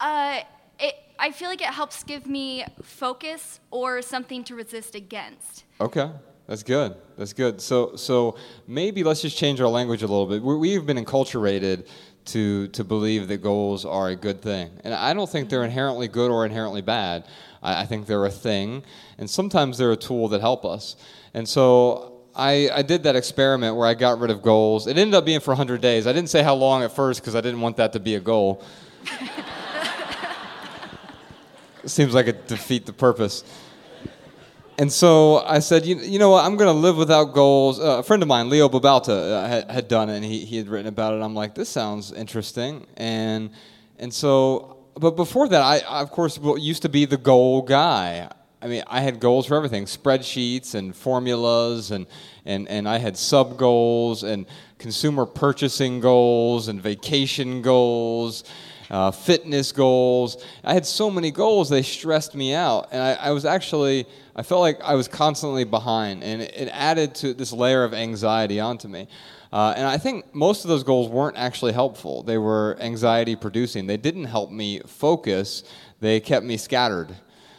[0.00, 0.40] Uh,
[0.78, 5.64] it, I feel like it helps give me focus or something to resist against.
[5.80, 6.10] Okay.
[6.50, 6.96] That's good.
[7.16, 7.60] That's good.
[7.60, 8.34] So, so
[8.66, 10.42] maybe let's just change our language a little bit.
[10.42, 11.86] We, have been enculturated
[12.24, 16.08] to to believe that goals are a good thing, and I don't think they're inherently
[16.08, 17.24] good or inherently bad.
[17.62, 18.82] I, I think they're a thing,
[19.16, 20.96] and sometimes they're a tool that help us.
[21.34, 24.88] And so I, I did that experiment where I got rid of goals.
[24.88, 26.08] It ended up being for 100 days.
[26.08, 28.20] I didn't say how long at first because I didn't want that to be a
[28.20, 28.64] goal.
[31.84, 33.44] Seems like it defeat the purpose.
[34.80, 37.78] And so I said, you, you know what, I'm going to live without goals.
[37.78, 40.56] Uh, a friend of mine, Leo Babauta, uh, had, had, done it, and he, he
[40.56, 41.20] had written about it.
[41.20, 42.86] I'm like, this sounds interesting.
[42.96, 43.50] And,
[43.98, 48.30] and so, but before that, I, I, of course, used to be the goal guy.
[48.62, 52.06] I mean, I had goals for everything spreadsheets and formulas, and,
[52.46, 54.46] and, and I had sub goals and
[54.78, 58.44] consumer purchasing goals and vacation goals,
[58.90, 60.42] uh, fitness goals.
[60.64, 62.88] I had so many goals, they stressed me out.
[62.92, 64.06] And I, I was actually,
[64.40, 67.92] I felt like I was constantly behind, and it, it added to this layer of
[67.92, 69.06] anxiety onto me.
[69.52, 72.22] Uh, and I think most of those goals weren't actually helpful.
[72.22, 73.86] They were anxiety producing.
[73.86, 75.62] They didn't help me focus,
[76.00, 77.14] they kept me scattered.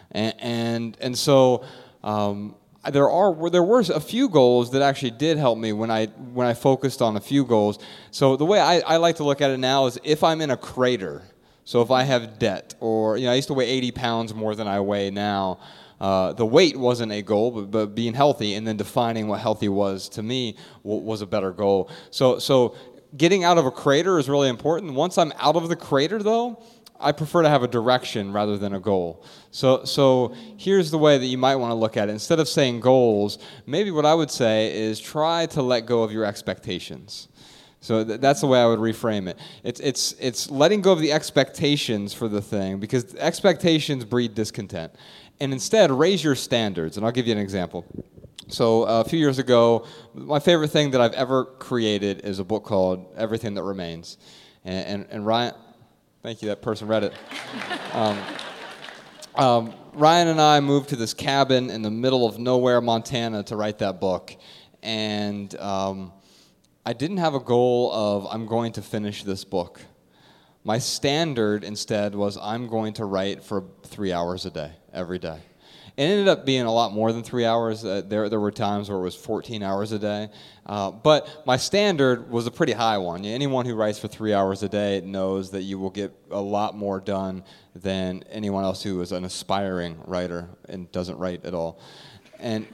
[0.10, 1.66] And, and, and so
[2.04, 2.56] um,
[2.90, 6.48] there are there were a few goals that actually did help me when I when
[6.48, 7.78] I focused on a few goals.
[8.10, 10.50] So the way I, I like to look at it now is if I'm in
[10.50, 11.22] a crater,
[11.64, 14.56] so if I have debt or you know I used to weigh 80 pounds more
[14.56, 15.60] than I weigh now.
[16.02, 19.70] Uh, the weight wasn't a goal, but, but being healthy and then defining what healthy
[19.70, 21.92] was to me w- was a better goal.
[22.10, 22.76] So so
[23.16, 24.94] getting out of a crater is really important.
[24.94, 26.64] Once I'm out of the crater, though,
[27.00, 29.24] I prefer to have a direction rather than a goal.
[29.52, 32.12] So, so here's the way that you might want to look at it.
[32.12, 36.12] Instead of saying goals, maybe what I would say is try to let go of
[36.12, 37.28] your expectations.
[37.82, 39.40] So th- that's the way I would reframe it.
[39.64, 44.94] It's, it's, it's letting go of the expectations for the thing because expectations breed discontent.
[45.42, 46.98] And instead, raise your standards.
[46.98, 47.84] And I'll give you an example.
[48.48, 52.44] So uh, a few years ago, my favorite thing that I've ever created is a
[52.44, 54.20] book called Everything That Remains.
[54.64, 55.56] And, and, and Ryan,
[56.22, 57.14] thank you, that person read it.
[57.94, 58.18] Um,
[59.36, 63.58] um, Ryan and I moved to this cabin in the middle of nowhere, Montana, to
[63.58, 64.34] write that book.
[64.82, 66.14] And um,
[66.86, 69.82] I didn't have a goal of, I'm going to finish this book.
[70.64, 75.40] My standard instead was, I'm going to write for three hours a day, every day.
[75.98, 77.84] It ended up being a lot more than three hours.
[77.84, 80.30] Uh, there, there were times where it was 14 hours a day.
[80.66, 83.26] Uh, but my standard was a pretty high one.
[83.26, 86.76] Anyone who writes for three hours a day knows that you will get a lot
[86.76, 87.44] more done
[87.76, 91.80] than anyone else who is an aspiring writer and doesn't write at all.
[92.40, 92.66] And,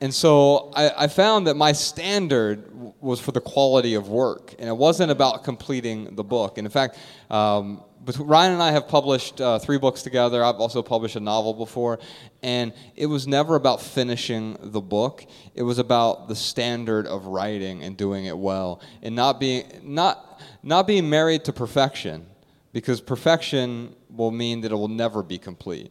[0.00, 4.68] and so I, I found that my standard was for the quality of work, and
[4.68, 6.58] it wasn't about completing the book.
[6.58, 6.98] And in fact,
[7.30, 7.82] um,
[8.18, 10.44] Ryan and I have published uh, three books together.
[10.44, 11.98] I've also published a novel before,
[12.42, 15.24] and it was never about finishing the book.
[15.54, 20.40] It was about the standard of writing and doing it well, and not being not
[20.62, 22.26] not being married to perfection,
[22.72, 25.90] because perfection will mean that it will never be complete.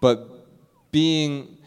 [0.00, 0.46] But
[0.92, 1.58] being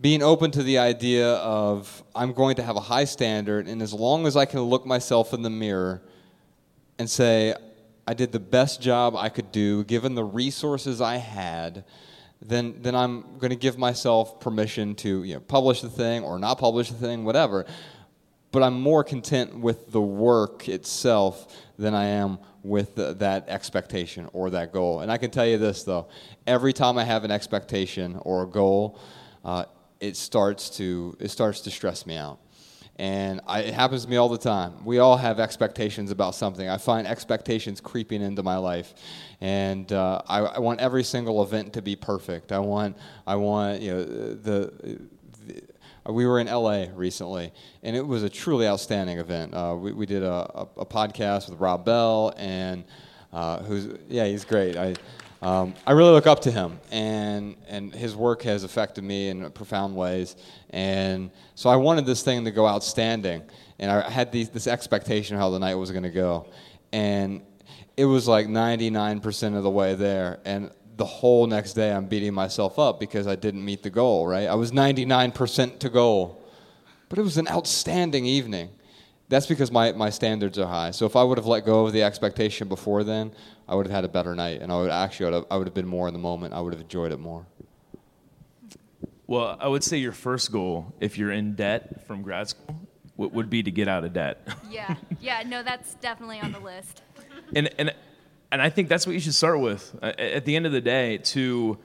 [0.00, 3.92] being open to the idea of I'm going to have a high standard, and as
[3.92, 6.02] long as I can look myself in the mirror
[6.98, 7.54] and say
[8.06, 11.84] I did the best job I could do given the resources I had,
[12.40, 16.38] then then I'm going to give myself permission to you know, publish the thing or
[16.38, 17.66] not publish the thing, whatever.
[18.52, 24.28] But I'm more content with the work itself than I am with the, that expectation
[24.32, 25.00] or that goal.
[25.00, 26.08] And I can tell you this though:
[26.46, 28.98] every time I have an expectation or a goal,
[29.44, 29.66] uh,
[30.00, 32.38] it starts to it starts to stress me out
[33.00, 34.84] and I, it happens to me all the time.
[34.84, 36.68] We all have expectations about something.
[36.68, 38.92] I find expectations creeping into my life,
[39.40, 42.52] and uh, I, I, want every single event to be perfect.
[42.52, 45.62] I want, I want, you know, the, the
[46.12, 49.54] we were in LA recently, and it was a truly outstanding event.
[49.54, 52.84] Uh, we, we did a, a, a, podcast with Rob Bell, and
[53.32, 54.76] uh, who's yeah, he's great.
[54.76, 54.94] I,
[55.42, 59.50] um, I really look up to him, and and his work has affected me in
[59.52, 60.36] profound ways.
[60.70, 63.42] And so I wanted this thing to go outstanding,
[63.78, 66.46] and I had these, this expectation of how the night was going to go,
[66.92, 67.40] and
[67.96, 72.34] it was like 99% of the way there, and the whole next day I'm beating
[72.34, 74.26] myself up because I didn't meet the goal.
[74.26, 74.46] Right?
[74.46, 76.44] I was 99% to goal,
[77.08, 78.68] but it was an outstanding evening
[79.30, 80.90] that's because my, my standards are high.
[80.90, 83.32] So if I would have let go of the expectation before then,
[83.68, 85.56] I would have had a better night, and I would actually I would have, I
[85.56, 86.52] would have been more in the moment.
[86.52, 87.46] I would have enjoyed it more.
[89.28, 92.74] Well, I would say your first goal, if you're in debt from grad school,
[93.16, 94.46] would be to get out of debt.
[94.70, 97.02] Yeah, yeah, no, that's definitely on the list.
[97.54, 97.92] and and
[98.52, 99.96] and I think that's what you should start with.
[100.02, 101.78] At the end of the day, to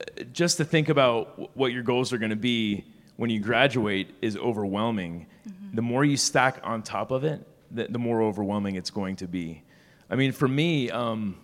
[0.00, 2.84] uh, just to think about what your goals are going to be
[3.20, 5.26] when you graduate is overwhelming.
[5.46, 5.76] Mm-hmm.
[5.76, 9.28] The more you stack on top of it, the, the more overwhelming it's going to
[9.28, 9.62] be.
[10.08, 11.36] I mean, for me, um,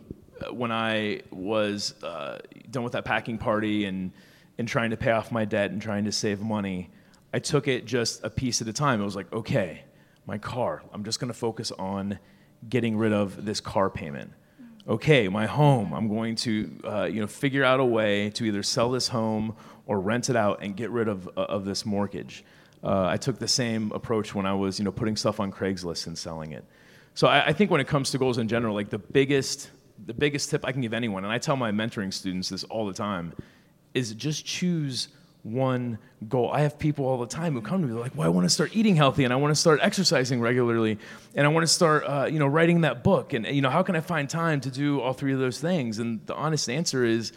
[0.51, 2.39] when I was uh,
[2.71, 4.11] done with that packing party and
[4.57, 6.89] and trying to pay off my debt and trying to save money,
[7.35, 9.03] I took it just a piece at a time.
[9.03, 9.83] It was like, okay,
[10.25, 10.83] my car.
[10.95, 12.19] I'm just going to focus on
[12.71, 14.33] getting rid of this car payment.
[14.89, 15.93] Okay, my home.
[15.93, 19.57] I'm going to uh, you know figure out a way to either sell this home
[19.87, 22.45] or rent it out and get rid of uh, of this mortgage.
[22.85, 26.07] Uh, I took the same approach when I was you know putting stuff on Craigslist
[26.07, 26.65] and selling it.
[27.15, 29.71] So I, I, think when it comes to goals in general, like the biggest,
[30.05, 32.87] the biggest tip I can give anyone, and I tell my mentoring students this all
[32.87, 33.33] the time,
[33.95, 35.09] is just choose
[35.53, 36.51] one goal.
[36.53, 38.51] I have people all the time who come to me like, "Well, I want to
[38.51, 40.99] start eating healthy, and I want to start exercising regularly,
[41.35, 43.83] and I want to start, uh, you know, writing that book, and you know, how
[43.83, 47.05] can I find time to do all three of those things?" And the honest answer
[47.05, 47.33] is,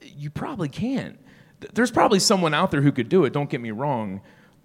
[0.00, 1.18] you probably can't.
[1.72, 3.32] There's probably someone out there who could do it.
[3.32, 4.20] Don't get me wrong,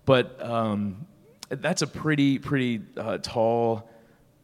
[0.05, 1.05] but um,
[1.49, 3.89] that's a pretty, pretty uh, tall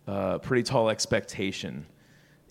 [0.07, 1.85] uh, pretty tall expectation.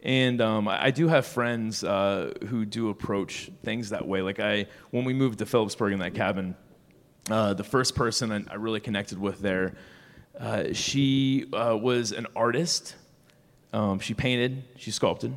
[0.07, 4.23] And um, I, do have friends uh, who do approach things that way.
[4.23, 6.55] Like I, when we moved to Philipsburg in that cabin,
[7.29, 9.75] uh, the first person I, really connected with there.
[10.39, 12.95] Uh, she uh, was an artist.
[13.73, 15.35] Um, she painted, she sculpted.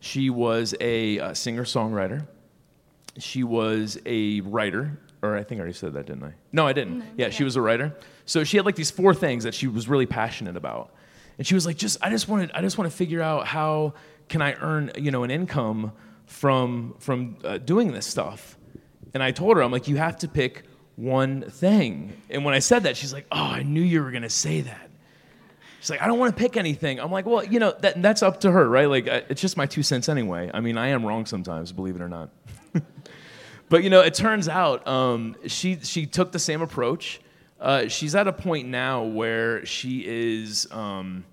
[0.00, 2.26] She was a uh, singer songwriter.
[3.18, 6.32] She was a writer, or I think I already said that, didn't I?
[6.50, 7.04] No, I didn't.
[7.16, 7.94] yeah, she was a writer.
[8.26, 10.92] So she had like these four things that she was really passionate about,
[11.38, 13.94] and she was like, "Just I just wanted I just want to figure out how
[14.28, 15.92] can I earn you know an income
[16.26, 18.56] from from uh, doing this stuff."
[19.14, 20.64] And I told her, I'm like, "You have to pick
[20.96, 24.30] one thing." And when I said that, she's like, "Oh, I knew you were gonna
[24.30, 24.90] say that."
[25.82, 27.00] She's like, I don't want to pick anything.
[27.00, 28.88] I'm like, well, you know, that, that's up to her, right?
[28.88, 30.48] Like, it's just my two cents anyway.
[30.54, 32.30] I mean, I am wrong sometimes, believe it or not.
[33.68, 37.21] but you know, it turns out um, she she took the same approach.
[37.62, 41.24] Uh, she's at a point now where she is um,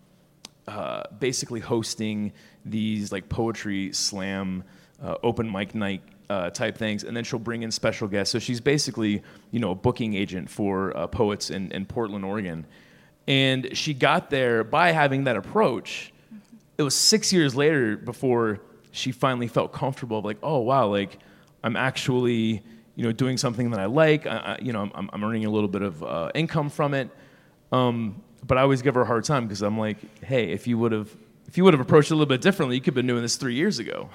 [0.67, 2.31] uh, basically hosting
[2.63, 4.63] these like poetry slam,
[5.03, 8.31] uh, open mic night uh, type things, and then she'll bring in special guests.
[8.31, 12.67] So she's basically, you know, a booking agent for uh, poets in, in Portland, Oregon.
[13.27, 16.13] And she got there by having that approach.
[16.77, 18.59] It was six years later before
[18.91, 21.17] she finally felt comfortable, like, oh wow, like
[21.63, 22.61] I'm actually,
[22.99, 24.27] you know, doing something that I like.
[24.27, 27.09] I, I, you know, I'm, I'm earning a little bit of uh, income from it.
[27.71, 30.77] Um, but I always give her a hard time because I'm like, hey, if you
[30.77, 31.09] would have,
[31.47, 33.21] if you would have approached it a little bit differently, you could have been doing
[33.21, 34.09] this three years ago.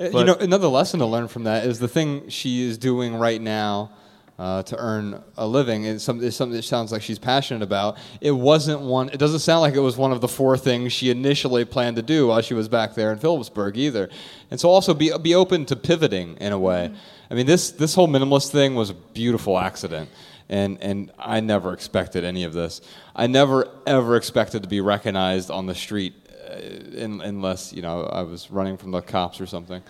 [0.00, 3.14] Uh, you know, another lesson to learn from that is the thing she is doing
[3.14, 3.90] right now
[4.38, 7.98] uh, to earn a living is something, is something that sounds like she's passionate about.
[8.20, 9.08] It wasn't one.
[9.08, 12.02] It doesn't sound like it was one of the four things she initially planned to
[12.02, 14.08] do while she was back there in Philipsburg either.
[14.50, 16.92] And so also be be open to pivoting in a way.
[17.30, 20.08] I mean, this this whole minimalist thing was a beautiful accident.
[20.50, 22.80] And, and I never expected any of this.
[23.14, 26.14] I never ever expected to be recognized on the street
[26.48, 26.54] uh,
[26.96, 29.82] in, unless you know I was running from the cops or something.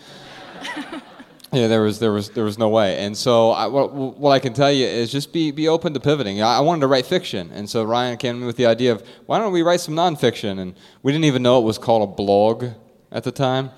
[1.51, 4.39] Yeah, there was there was there was no way, and so I, what, what I
[4.39, 6.43] can tell you is just be be open to pivoting.
[6.43, 9.03] I, wanted to write fiction, and so Ryan came to me with the idea of
[9.25, 12.13] why don't we write some nonfiction, and we didn't even know it was called a
[12.13, 12.67] blog
[13.11, 13.71] at the time,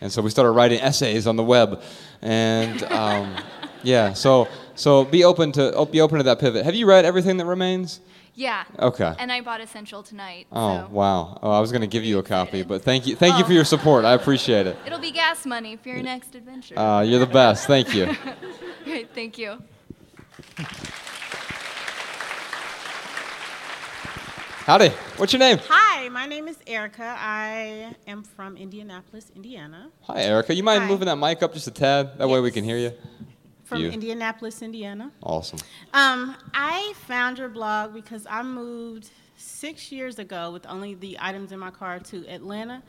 [0.00, 1.82] and so we started writing essays on the web,
[2.22, 3.36] and um,
[3.82, 6.64] yeah, so so be open to be open to that pivot.
[6.64, 8.00] Have you read everything that remains?
[8.34, 8.64] Yeah.
[8.78, 9.14] Okay.
[9.18, 10.46] And I bought Essential tonight.
[10.50, 11.38] Oh so wow!
[11.42, 13.52] Oh, I was going to give you a copy, but thank you thank you for
[13.52, 14.04] your support.
[14.04, 14.76] I appreciate it.
[14.86, 16.78] It'll be gas money for your next adventure.
[16.78, 17.66] Uh, you're the best.
[17.66, 18.14] Thank you.
[18.84, 19.62] Great, thank you.
[24.64, 24.90] Howdy.
[25.16, 25.58] What's your name?
[25.68, 27.16] Hi, my name is Erica.
[27.18, 29.90] I am from Indianapolis, Indiana.
[30.02, 30.54] Hi, Erica.
[30.54, 30.88] You mind Hi.
[30.88, 32.16] moving that mic up just a tad?
[32.18, 32.92] That way we can hear you.
[33.72, 33.90] From You.
[33.90, 35.10] Indianapolis, Indiana.
[35.22, 35.58] Awesome.
[35.94, 41.52] Um, I found your blog because I moved six years ago with only the items
[41.52, 42.82] in my car to Atlanta,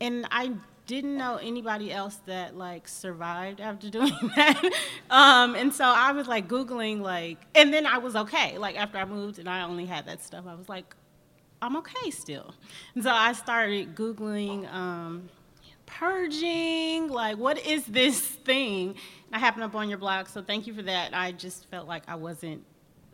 [0.00, 0.52] and I
[0.86, 4.62] didn't know anybody else that like survived after doing that.
[5.10, 8.58] um, and so I was like googling like, and then I was okay.
[8.58, 10.94] Like after I moved and I only had that stuff, I was like,
[11.60, 12.54] I'm okay still.
[12.94, 14.72] And so I started googling.
[14.72, 15.28] Um,
[15.88, 18.94] purging like what is this thing
[19.32, 22.02] i happened up on your blog so thank you for that i just felt like
[22.08, 22.62] i wasn't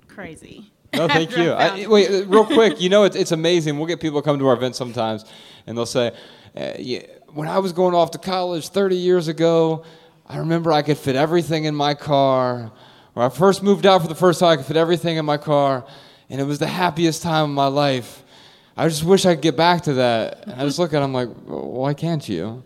[0.08, 1.50] crazy No, thank you.
[1.50, 2.80] I, wait, uh, real quick.
[2.80, 3.78] You know, it's, it's amazing.
[3.78, 5.24] We'll get people come to our events sometimes,
[5.66, 6.12] and they'll say,
[6.56, 9.84] uh, yeah, "When I was going off to college 30 years ago,
[10.26, 12.70] I remember I could fit everything in my car.
[13.14, 15.36] When I first moved out for the first time, I could fit everything in my
[15.36, 15.84] car,
[16.30, 18.23] and it was the happiest time of my life.
[18.76, 21.12] I just wish I could get back to that." And I just look at them
[21.12, 22.62] like, "Why can't you?"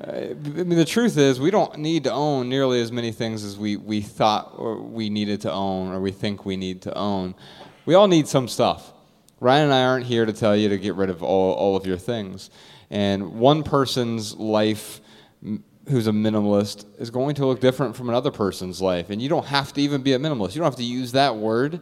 [0.00, 3.58] I mean, the truth is, we don't need to own nearly as many things as
[3.58, 7.34] we, we thought or we needed to own or we think we need to own.
[7.84, 8.92] We all need some stuff.
[9.40, 11.84] Ryan and I aren't here to tell you to get rid of all, all of
[11.84, 12.50] your things.
[12.90, 15.00] And one person's life
[15.88, 19.10] who's a minimalist is going to look different from another person's life.
[19.10, 20.54] And you don't have to even be a minimalist.
[20.54, 21.80] You don't have to use that word.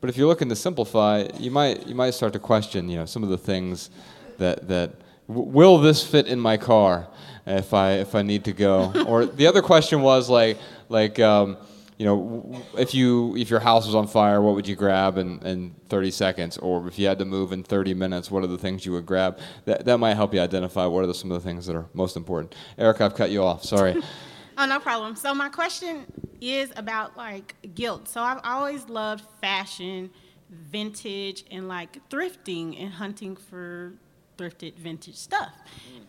[0.00, 3.06] But if you're looking to simplify, you might, you might start to question you know,
[3.06, 3.90] some of the things
[4.38, 4.92] that, that
[5.28, 7.08] w- will this fit in my car?
[7.46, 8.92] if I if I need to go.
[9.06, 10.58] or the other question was like
[10.88, 11.56] like um,
[11.98, 15.18] you know w- if you if your house was on fire, what would you grab
[15.18, 16.58] in, in 30 seconds?
[16.58, 19.06] Or if you had to move in 30 minutes, what are the things you would
[19.06, 19.38] grab?
[19.64, 21.86] That that might help you identify what are the, some of the things that are
[21.94, 22.54] most important.
[22.78, 23.64] Erica, I've cut you off.
[23.64, 24.00] Sorry.
[24.62, 25.16] Oh, no problem.
[25.16, 26.04] So my question
[26.38, 28.06] is about like guilt.
[28.08, 30.10] So I've always loved fashion,
[30.50, 33.94] vintage, and like thrifting and hunting for
[34.36, 35.54] thrifted vintage stuff.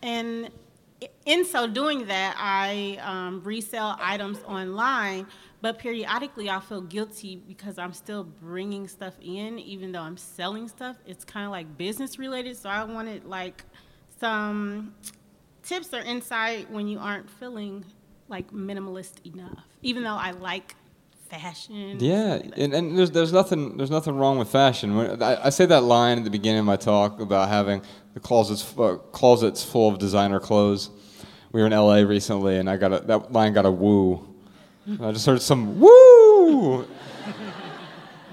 [0.02, 0.50] And
[1.24, 5.28] in so doing that, I um, resell items online,
[5.62, 10.68] but periodically I feel guilty because I'm still bringing stuff in, even though I'm selling
[10.68, 10.98] stuff.
[11.06, 12.58] It's kind of like business related.
[12.58, 13.64] So I wanted like
[14.20, 14.94] some
[15.62, 17.86] tips or insight when you aren't feeling
[18.32, 19.60] like minimalist enough.
[19.82, 20.74] Even though I like
[21.30, 21.98] fashion.
[22.00, 24.96] Yeah, and, and there's there's nothing there's nothing wrong with fashion.
[24.96, 27.82] When- I, I say that line at the beginning of my talk about having
[28.14, 30.90] the closets uh, closets full of designer clothes.
[31.52, 34.26] We were in LA recently, and I got a, that line got a woo.
[35.00, 36.84] I just heard some woo,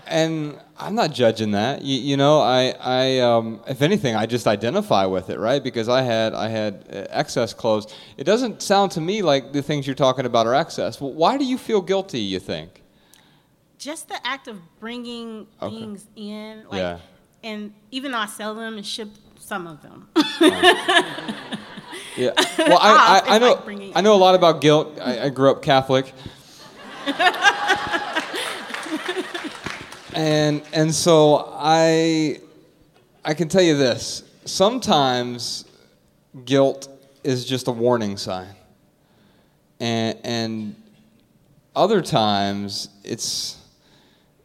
[0.10, 1.82] and I'm not judging that.
[1.84, 5.64] You, you know, I I um, if anything, I just identify with it, right?
[5.64, 7.93] Because I had I had uh, excess clothes.
[8.18, 10.99] It doesn't sound to me like the things you're talking about are excess.
[10.99, 12.20] Well, why do you feel guilty?
[12.20, 12.82] You think?
[13.78, 15.74] Just the act of bringing Okay.
[15.80, 16.97] things in, like, Yeah.
[17.43, 19.07] and even though I sell them and ship
[19.39, 20.10] some of them,
[22.18, 22.32] Yeah.
[22.57, 24.97] Well, I, I, I know like I know a lot about guilt.
[25.01, 26.14] I, I grew up Catholic.
[30.14, 32.39] and and so I
[33.24, 34.24] I can tell you this.
[34.45, 35.66] Sometimes
[36.45, 36.88] guilt
[37.24, 38.55] is just a warning sign.
[39.80, 40.76] And and
[41.76, 43.57] other times it's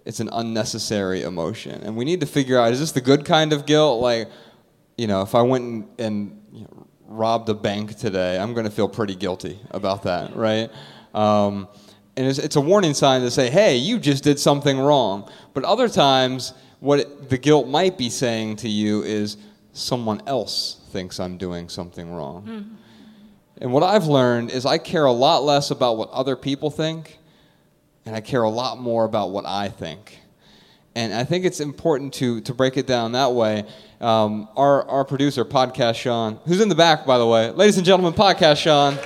[0.04, 1.82] it's an unnecessary emotion.
[1.82, 4.28] And we need to figure out is this the good kind of guilt like
[4.96, 8.64] you know, if I went and, and you know, robbed a bank today, I'm going
[8.64, 10.70] to feel pretty guilty about that, right?
[11.14, 11.68] Um,
[12.16, 15.30] and it's, it's a warning sign to say, hey, you just did something wrong.
[15.52, 19.36] But other times, what it, the guilt might be saying to you is,
[19.74, 22.78] someone else thinks I'm doing something wrong.
[23.58, 27.18] And what I've learned is I care a lot less about what other people think,
[28.06, 30.20] and I care a lot more about what I think.
[30.94, 33.64] And I think it's important to, to break it down that way.
[34.00, 37.50] Um, our, our producer, Podcast Sean, who's in the back, by the way.
[37.50, 38.96] Ladies and gentlemen, Podcast Sean.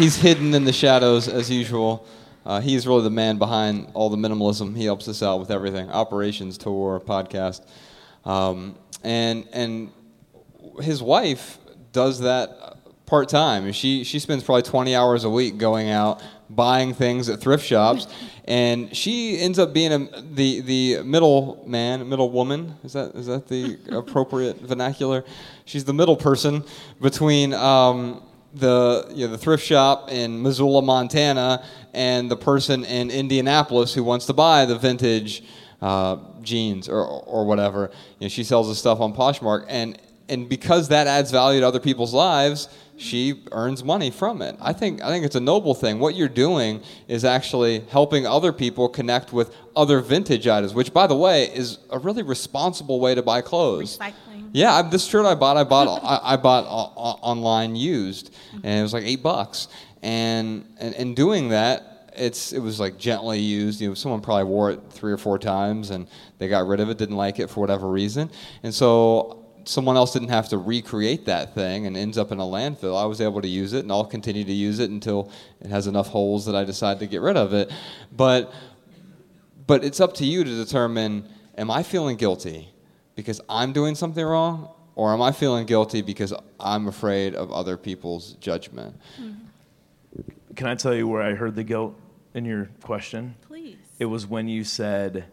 [0.00, 2.06] He's hidden in the shadows as usual.
[2.46, 4.74] Uh, he's really the man behind all the minimalism.
[4.74, 7.60] He helps us out with everything operations, tour, podcast.
[8.24, 9.92] Um, and, and
[10.80, 11.58] his wife
[11.92, 13.70] does that part time.
[13.72, 18.06] She she spends probably 20 hours a week going out buying things at thrift shops,
[18.46, 22.76] and she ends up being a, the the middle man, middle woman.
[22.84, 25.26] Is that is that the appropriate vernacular?
[25.66, 26.64] She's the middle person
[27.02, 27.52] between.
[27.52, 28.22] Um,
[28.54, 34.04] the you know, the thrift shop in Missoula, Montana, and the person in Indianapolis who
[34.04, 35.42] wants to buy the vintage
[35.80, 37.90] uh, jeans or or whatever.
[38.18, 39.98] You know, she sells the stuff on Poshmark, and
[40.28, 44.56] and because that adds value to other people's lives, she earns money from it.
[44.60, 45.98] I think I think it's a noble thing.
[45.98, 51.06] What you're doing is actually helping other people connect with other vintage items, which, by
[51.06, 53.98] the way, is a really responsible way to buy clothes.
[53.98, 54.29] recycling.
[54.52, 58.82] Yeah, I, this shirt I bought, I bought, I, I bought online used, and it
[58.82, 59.68] was like eight bucks.
[60.02, 63.80] And, and and doing that, it's it was like gently used.
[63.80, 66.06] You know, someone probably wore it three or four times, and
[66.38, 68.30] they got rid of it, didn't like it for whatever reason,
[68.62, 72.42] and so someone else didn't have to recreate that thing and ends up in a
[72.42, 73.00] landfill.
[73.00, 75.30] I was able to use it, and I'll continue to use it until
[75.60, 77.70] it has enough holes that I decide to get rid of it.
[78.10, 78.52] But
[79.66, 82.69] but it's up to you to determine: Am I feeling guilty?
[83.20, 87.76] Because I'm doing something wrong, or am I feeling guilty because I'm afraid of other
[87.76, 88.98] people's judgment?
[89.20, 90.54] Mm-hmm.
[90.56, 91.94] Can I tell you where I heard the guilt
[92.34, 93.34] in your question?
[93.42, 93.76] Please.
[93.98, 95.26] It was when you said,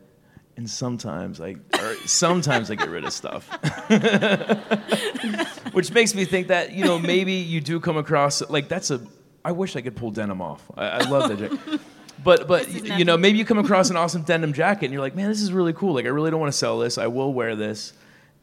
[0.58, 3.48] and sometimes I, or sometimes I get rid of stuff.
[5.74, 9.02] Which makes me think that, you know, maybe you do come across, like, that's a,
[9.46, 10.62] I wish I could pull denim off.
[10.76, 11.82] I, I love that jacket.
[12.24, 15.16] But, but you know, maybe you come across an awesome denim jacket and you're like,
[15.16, 15.94] man, this is really cool.
[15.94, 16.98] Like, I really don't want to sell this.
[16.98, 17.94] I will wear this.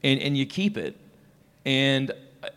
[0.02, 0.96] And, and you keep it.
[1.64, 2.12] And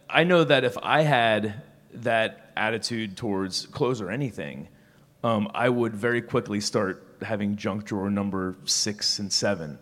[0.10, 1.62] I- know that if I had
[1.94, 4.68] that attitude towards clothes or anything,
[5.24, 9.80] um, I would very quickly start having junk drawer number six and seven.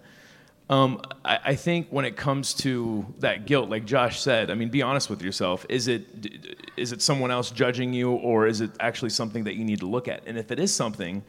[0.69, 4.69] Um, I, I think when it comes to that guilt, like Josh said, I mean,
[4.69, 5.65] be honest with yourself.
[5.69, 9.63] Is it is it someone else judging you, or is it actually something that you
[9.63, 10.23] need to look at?
[10.25, 11.23] And if it is something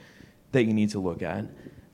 [0.52, 1.44] that you need to look at,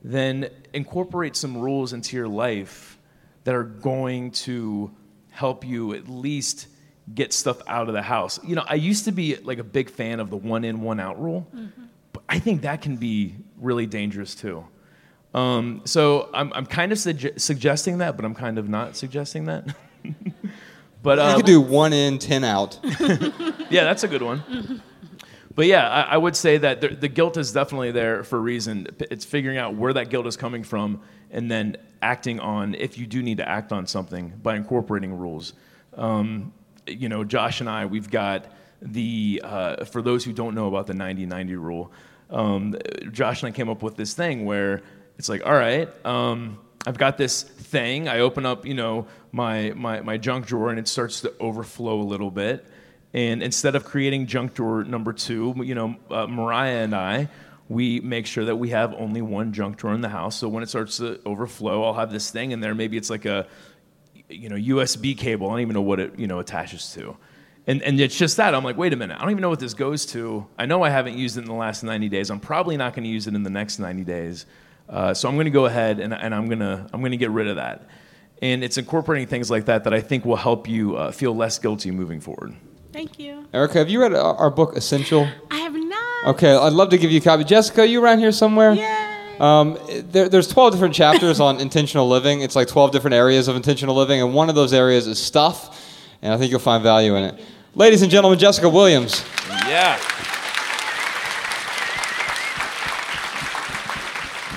[0.03, 2.99] then incorporate some rules into your life
[3.45, 4.91] that are going to
[5.31, 6.69] help you at least
[7.15, 8.39] get stuff out of the house.
[8.45, 11.01] You know, I used to be like a big fan of the one in, one
[11.01, 11.47] out rule,
[12.13, 14.65] but I think that can be really dangerous too.
[15.35, 19.47] Um, so I'm, I'm kind of sugge- suggesting that, but I'm kind of not suggesting
[19.47, 19.75] that.
[21.03, 22.79] but You could do one in, ten out.
[23.71, 24.83] yeah, that's a good one.
[25.55, 28.41] But yeah, I, I would say that the, the guilt is definitely there for a
[28.41, 28.87] reason.
[29.11, 31.01] It's figuring out where that guilt is coming from
[31.31, 35.53] and then acting on, if you do need to act on something, by incorporating rules.
[35.95, 36.53] Um,
[36.87, 38.47] you know, Josh and I, we've got
[38.81, 41.93] the, uh, for those who don't know about the 90 90 rule,
[42.31, 42.75] um,
[43.11, 44.83] Josh and I came up with this thing where
[45.19, 48.09] it's like, all right, um, I've got this thing.
[48.09, 52.01] I open up, you know, my, my, my junk drawer and it starts to overflow
[52.01, 52.67] a little bit.
[53.15, 57.29] And instead of creating junk drawer number two, you know, uh, Mariah and I,
[57.69, 60.37] we make sure that we have only one junk drawer in the house.
[60.37, 62.75] So when it starts to overflow, I'll have this thing in there.
[62.75, 63.47] Maybe it's like a,
[64.29, 65.49] you know, USB cable.
[65.49, 67.17] I don't even know what it, you know, attaches to.
[67.67, 68.55] And, and it's just that.
[68.55, 69.17] I'm like, wait a minute.
[69.17, 70.47] I don't even know what this goes to.
[70.59, 72.31] I know I haven't used it in the last 90 days.
[72.31, 74.47] I'm probably not going to use it in the next 90 days.
[74.89, 77.19] Uh, so I'm going to go ahead and, and I'm going to I'm going to
[77.19, 77.87] get rid of that.
[78.43, 81.59] And it's incorporating things like that that I think will help you uh, feel less
[81.59, 82.55] guilty moving forward.
[82.93, 83.47] Thank you.
[83.55, 85.27] Erica, have you read our our book Essential?
[85.51, 86.35] I have not.
[86.35, 87.45] Okay, I'd love to give you a copy.
[87.45, 88.73] Jessica, you around here somewhere?
[88.73, 89.09] Yay.
[89.41, 92.43] Um, there, there's 12 different chapters on intentional living.
[92.43, 95.81] It's like 12 different areas of intentional living, and one of those areas is stuff,
[96.21, 97.41] and I think you'll find value in it.
[97.75, 99.25] Ladies and gentlemen, Jessica Williams.
[99.67, 99.99] Yeah.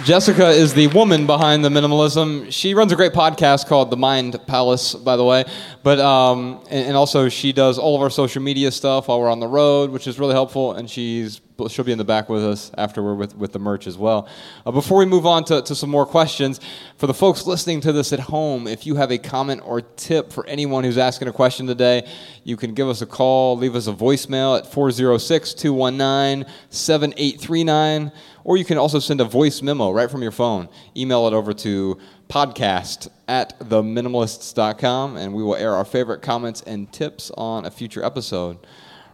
[0.06, 2.52] Jessica is the woman behind the minimalism.
[2.52, 5.46] She runs a great podcast called The Mind Palace, by the way.
[5.82, 9.32] But um, and, and also she does all of our social media stuff while we're
[9.32, 10.74] on the road, which is really helpful.
[10.74, 13.88] And she's she'll be in the back with us after we're with, with the merch
[13.88, 14.28] as well.
[14.66, 16.60] Uh, before we move on to, to some more questions,
[16.98, 20.32] for the folks listening to this at home, if you have a comment or tip
[20.32, 22.08] for anyone who's asking a question today,
[22.44, 28.12] you can give us a call, leave us a voicemail at 406 219 7839,
[28.44, 30.70] or you can also send a voice memo right from your phone.
[30.96, 31.98] Email it over to
[32.30, 38.04] podcast at theminimalists.com, and we will air our favorite comments and tips on a future
[38.04, 38.58] episode.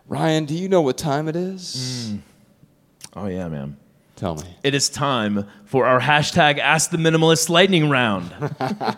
[0.08, 2.12] Ryan, do you know what time it is?
[3.16, 3.78] Oh yeah, man.
[4.16, 4.44] Tell me.
[4.64, 8.32] It is time for our hashtag Ask the Minimalist lightning round.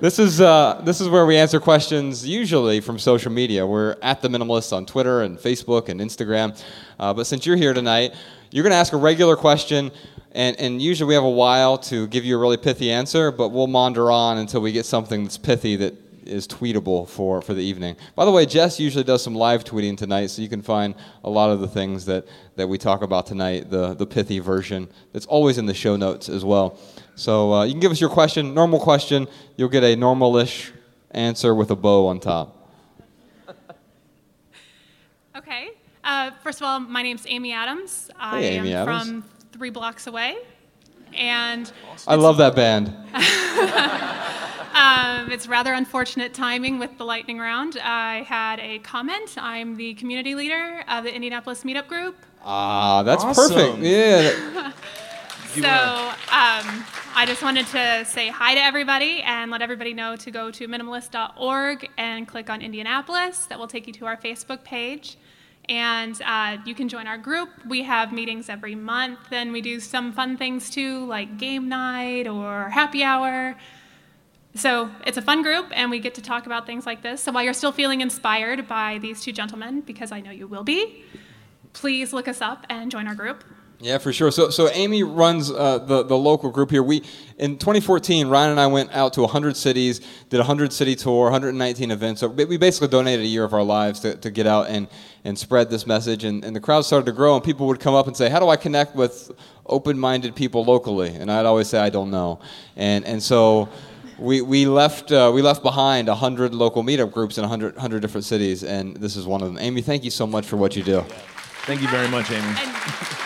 [0.00, 3.66] This is uh, this is where we answer questions usually from social media.
[3.66, 6.60] We're at the Minimalists on Twitter and Facebook and Instagram.
[7.00, 8.14] Uh, but since you're here tonight,
[8.52, 9.90] you're going to ask a regular question,
[10.32, 13.32] and, and usually we have a while to give you a really pithy answer.
[13.32, 15.94] But we'll maunder on until we get something that's pithy that
[16.28, 17.96] is tweetable for, for the evening.
[18.14, 21.30] By the way, Jess usually does some live tweeting tonight, so you can find a
[21.30, 22.26] lot of the things that,
[22.56, 24.88] that we talk about tonight, the, the pithy version.
[25.12, 26.78] That's always in the show notes as well.
[27.14, 29.26] So uh, you can give us your question, normal question.
[29.56, 30.72] You'll get a normal-ish
[31.10, 32.54] answer with a bow on top.
[35.36, 35.70] Okay.
[36.04, 38.10] Uh, first of all, my name's Amy Adams.
[38.18, 39.08] I Hey, Amy am Adams.
[39.08, 40.36] from three blocks away.
[41.16, 41.70] And
[42.06, 42.88] I love that band.
[44.74, 47.78] um, it's rather unfortunate timing with the lightning round.
[47.82, 49.36] I had a comment.
[49.36, 52.16] I'm the community leader of the Indianapolis Meetup Group.
[52.44, 53.56] Ah, that's Awesome.
[53.56, 53.78] perfect.
[53.82, 54.72] Yeah.
[55.54, 55.68] so
[56.32, 56.84] um,
[57.14, 60.68] I just wanted to say hi to everybody and let everybody know to go to
[60.68, 63.46] minimalist.org and click on Indianapolis.
[63.46, 65.16] That will take you to our Facebook page.
[65.68, 67.50] And uh, you can join our group.
[67.66, 72.26] We have meetings every month, and we do some fun things too, like game night
[72.26, 73.54] or happy hour.
[74.54, 77.22] So it's a fun group, and we get to talk about things like this.
[77.22, 80.64] So while you're still feeling inspired by these two gentlemen, because I know you will
[80.64, 81.04] be,
[81.74, 83.44] please look us up and join our group.
[83.80, 84.32] Yeah, for sure.
[84.32, 86.82] So, so Amy runs uh, the the local group here.
[86.82, 87.04] We
[87.38, 90.00] in 2014, Ryan and I went out to 100 cities,
[90.30, 92.20] did a 100 city tour, 119 events.
[92.20, 94.88] So we we basically donated a year of our lives to, to get out and
[95.22, 96.24] and spread this message.
[96.24, 98.40] And, and the crowd started to grow, and people would come up and say, "How
[98.40, 99.30] do I connect with
[99.66, 102.40] open-minded people locally?" And I'd always say, "I don't know."
[102.76, 103.68] And and so.
[104.20, 108.24] We, we left uh, we left behind 100 local meetup groups in 100, 100 different
[108.24, 109.58] cities, and this is one of them.
[109.60, 111.02] Amy, thank you so much for what you do.
[111.66, 113.16] Thank you very much, Amy.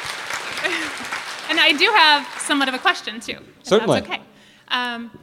[1.62, 3.38] I do have somewhat of a question too.
[3.60, 4.00] if Certainly.
[4.00, 4.22] That's okay.
[4.68, 5.16] Um,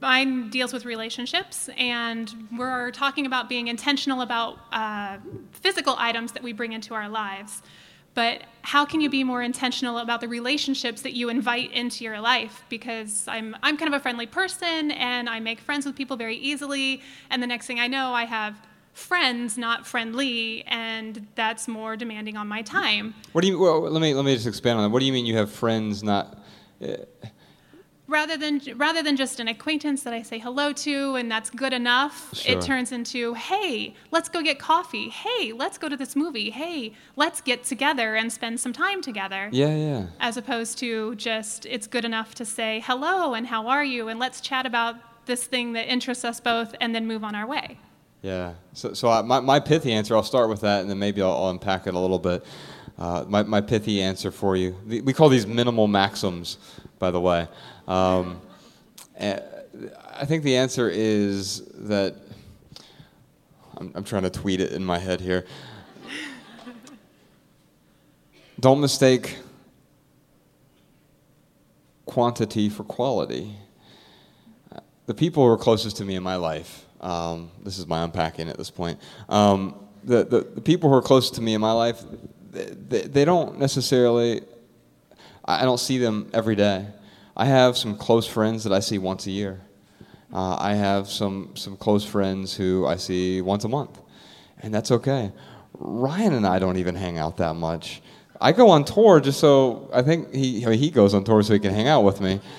[0.00, 5.18] mine deals with relationships, and we're talking about being intentional about uh,
[5.52, 7.62] physical items that we bring into our lives.
[8.14, 12.20] But how can you be more intentional about the relationships that you invite into your
[12.20, 12.64] life?
[12.68, 16.36] Because I'm, I'm kind of a friendly person and I make friends with people very
[16.36, 17.02] easily.
[17.30, 18.56] And the next thing I know, I have
[18.94, 23.12] friends, not friendly, and that's more demanding on my time.
[23.32, 23.58] What do you?
[23.58, 24.90] Well, let me let me just expand on that.
[24.90, 26.38] What do you mean you have friends not?
[26.82, 26.96] Uh,
[28.06, 31.72] rather than rather than just an acquaintance that I say hello to and that's good
[31.72, 32.56] enough, Sure.
[32.58, 35.08] it turns into, "Hey, let's go get coffee.
[35.08, 36.50] Hey, let's go to this movie.
[36.50, 40.06] Hey, let's get together and spend some time together." Yeah, yeah.
[40.20, 44.20] As opposed to just it's good enough to say hello and how are you and
[44.20, 47.78] let's chat about this thing that interests us both and then move on our way.
[48.24, 48.54] Yeah.
[48.72, 51.30] So, so I, my, my pithy answer, I'll start with that, and then maybe I'll,
[51.30, 52.42] I'll unpack it a little bit.
[52.98, 54.74] Uh, my, my pithy answer for you.
[54.86, 56.56] We call these minimal maxims,
[56.98, 57.46] by the way.
[57.86, 58.40] Um,
[59.18, 59.40] eh,
[60.14, 62.16] I think the answer is that
[63.76, 65.44] I'm, I'm trying to tweet it in my head here.
[68.58, 69.36] Don't mistake
[72.06, 73.54] quantity for quality
[75.06, 78.48] the people who are closest to me in my life, um, this is my unpacking
[78.48, 78.98] at this point,
[79.28, 82.02] um, the, the, the people who are close to me in my life,
[82.50, 84.42] they, they don't necessarily,
[85.44, 86.86] I don't see them every day.
[87.36, 89.60] I have some close friends that I see once a year.
[90.32, 94.00] Uh, I have some, some close friends who I see once a month,
[94.60, 95.30] and that's okay.
[95.74, 98.00] Ryan and I don't even hang out that much.
[98.40, 101.60] I go on tour just so I think he he goes on tour so he
[101.60, 102.40] can hang out with me.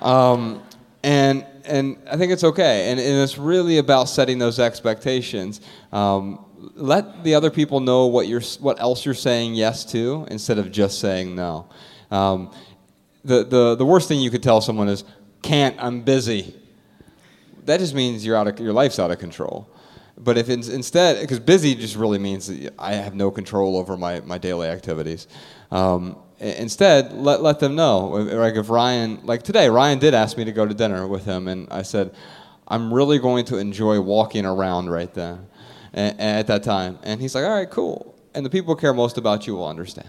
[0.00, 0.62] Um,
[1.02, 2.90] and and I think it's okay.
[2.90, 5.60] And, and, it's really about setting those expectations.
[5.92, 6.44] Um,
[6.74, 10.70] let the other people know what you're what else you're saying yes to instead of
[10.70, 11.68] just saying no.
[12.10, 12.52] Um,
[13.24, 15.04] the, the the worst thing you could tell someone is
[15.42, 16.54] can't I'm busy.
[17.64, 19.68] That just means you're out of your life's out of control.
[20.20, 24.20] But if it's instead, because busy just really means I have no control over my,
[24.20, 25.26] my daily activities.
[25.70, 28.08] Um, instead, let, let them know.
[28.08, 31.46] Like if Ryan, like today, Ryan did ask me to go to dinner with him,
[31.48, 32.14] and I said,
[32.66, 35.46] I'm really going to enjoy walking around right then,
[35.92, 36.98] at that time.
[37.02, 38.14] And he's like, all right, cool.
[38.34, 40.08] And the people who care most about you will understand.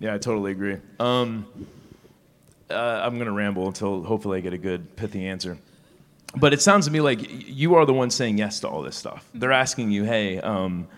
[0.00, 0.78] Yeah, I totally agree.
[0.98, 1.46] Um,
[2.68, 5.56] uh, I'm going to ramble until hopefully I get a good, pithy answer.
[6.36, 8.96] But it sounds to me like you are the one saying yes to all this
[8.96, 9.28] stuff.
[9.34, 10.88] They're asking you, hey, um,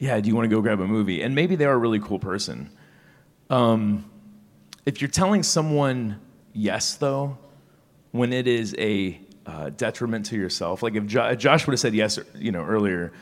[0.00, 1.22] yeah, do you want to go grab a movie?
[1.22, 2.68] And maybe they're a really cool person.
[3.52, 4.10] Um,
[4.86, 6.20] if you're telling someone
[6.52, 7.38] yes, though,
[8.10, 11.94] when it is a uh, detriment to yourself, like if jo- Josh would have said
[11.94, 13.12] yes, you know, earlier,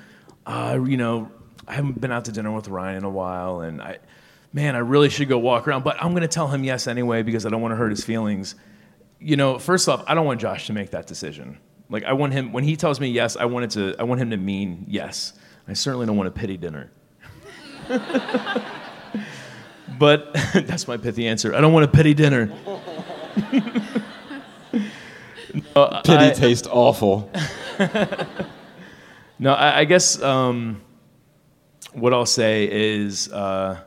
[0.46, 1.30] uh, you know,
[1.68, 3.98] I haven't been out to dinner with Ryan in a while, and I,
[4.52, 7.22] man, I really should go walk around, but I'm going to tell him yes anyway
[7.22, 8.54] because I don't want to hurt his feelings
[9.20, 11.58] you know, first off, I don't want Josh to make that decision.
[11.90, 14.20] Like I want him when he tells me yes, I want it to I want
[14.20, 15.34] him to mean yes.
[15.68, 16.90] I certainly don't want a pity dinner.
[20.00, 21.54] but that's my pithy answer.
[21.54, 22.46] I don't want a pity dinner.
[25.76, 27.30] no, pity I, tastes awful.
[29.38, 30.80] no, I, I guess um,
[31.92, 33.80] what I'll say is, uh,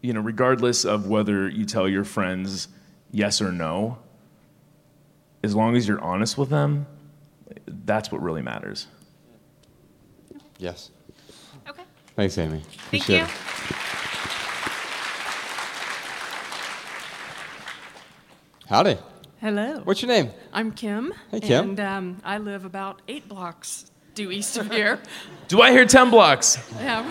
[0.00, 2.68] you know, regardless of whether you tell your friends
[3.10, 3.98] yes or no,
[5.42, 6.86] as long as you're honest with them,
[7.66, 8.86] that's what really matters.
[10.58, 10.92] Yes.
[11.68, 11.82] Okay.
[12.14, 12.60] Thanks, Amy.
[12.60, 13.24] Thank Appreciate you.
[13.24, 13.30] It.
[18.70, 18.98] Howdy.
[19.40, 19.80] Hello.
[19.82, 20.30] What's your name?
[20.52, 21.12] I'm Kim.
[21.32, 21.70] Hey, Kim.
[21.70, 25.00] And um, I live about eight blocks due east of here.
[25.48, 26.56] Do I hear 10 blocks?
[26.78, 27.10] Yeah.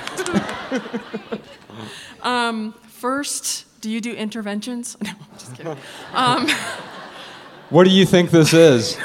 [2.22, 4.96] um, first, do you do interventions?
[5.04, 5.78] No, I'm just kidding.
[6.14, 6.48] Um,
[7.72, 8.98] what do you think this is?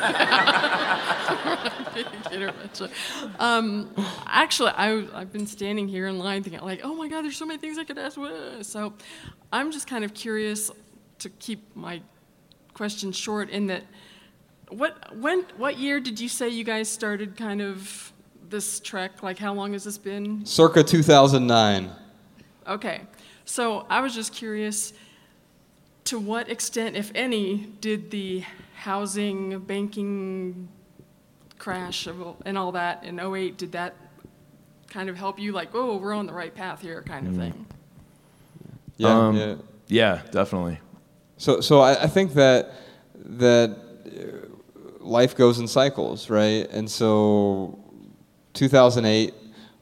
[3.41, 3.91] um,
[4.29, 7.47] actually, I, I've been standing here in line thinking, like, oh my God, there's so
[7.47, 8.17] many things I could ask.
[8.61, 8.95] So
[9.53, 10.71] I'm just kind of curious
[11.19, 12.01] to keep my
[12.75, 13.85] questions short in that
[14.69, 18.13] what, when, what year did you say you guys started kind of
[18.49, 19.23] this trek?
[19.23, 20.45] Like, how long has this been?
[20.45, 21.91] Circa 2009.
[22.67, 23.03] Okay.
[23.45, 24.93] So I was just curious
[26.05, 28.45] to what extent, if any, did the
[28.75, 30.69] housing, banking
[31.59, 33.95] crash and all that in 08, did that
[34.89, 37.39] kind of help you, like, oh, we're on the right path here, kind of mm.
[37.39, 37.67] thing?
[38.97, 39.55] Yeah, um, yeah,
[39.89, 40.79] yeah, definitely.
[41.45, 42.73] So, so I, I think that
[43.17, 43.77] that
[44.07, 46.67] uh, life goes in cycles, right?
[46.71, 47.79] And so,
[48.55, 49.35] 2008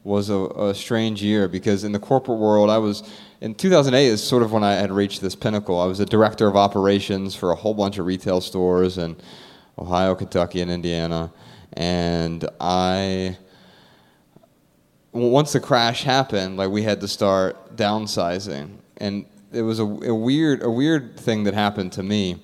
[0.03, 3.09] was a, a strange year because in the corporate world, I was
[3.41, 5.81] in 2008 is sort of when I had reached this pinnacle.
[5.81, 9.15] I was a director of operations for a whole bunch of retail stores in
[9.79, 11.33] Ohio, Kentucky, and Indiana.
[11.75, 13.39] And I,
[15.13, 18.79] once the crash happened, like we had to start downsizing.
[18.97, 22.43] And it was a, a weird, a weird thing that happened to me.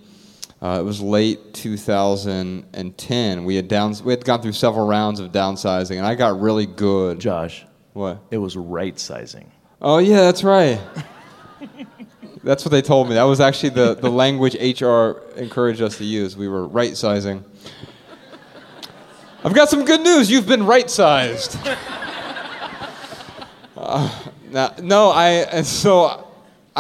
[0.61, 3.45] Uh, it was late 2010.
[3.45, 6.67] We had down, we had gone through several rounds of downsizing, and I got really
[6.67, 7.21] good.
[7.21, 8.21] Josh, what?
[8.31, 9.51] It was right sizing.
[9.81, 10.81] Oh yeah, that's right.
[12.43, 13.15] that's what they told me.
[13.15, 16.37] That was actually the, the language HR encouraged us to use.
[16.37, 17.45] We were right sizing.
[19.45, 20.29] I've got some good news.
[20.29, 21.57] You've been right sized.
[23.81, 24.13] Uh,
[24.51, 26.28] now, no, I and so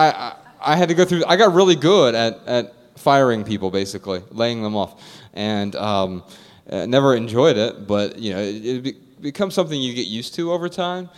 [0.06, 1.24] I, I had to go through.
[1.26, 5.02] I got really good at at firing people, basically laying them off,
[5.34, 6.22] and um,
[6.68, 7.86] uh, never enjoyed it.
[7.86, 11.08] But you know, it, it be, becomes something you get used to over time,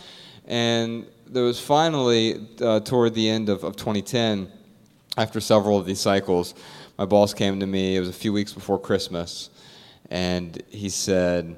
[0.47, 4.51] and there was finally, uh, toward the end of, of 2010,
[5.17, 6.53] after several of these cycles,
[6.97, 7.95] my boss came to me.
[7.95, 9.49] It was a few weeks before Christmas,
[10.09, 11.57] and he said,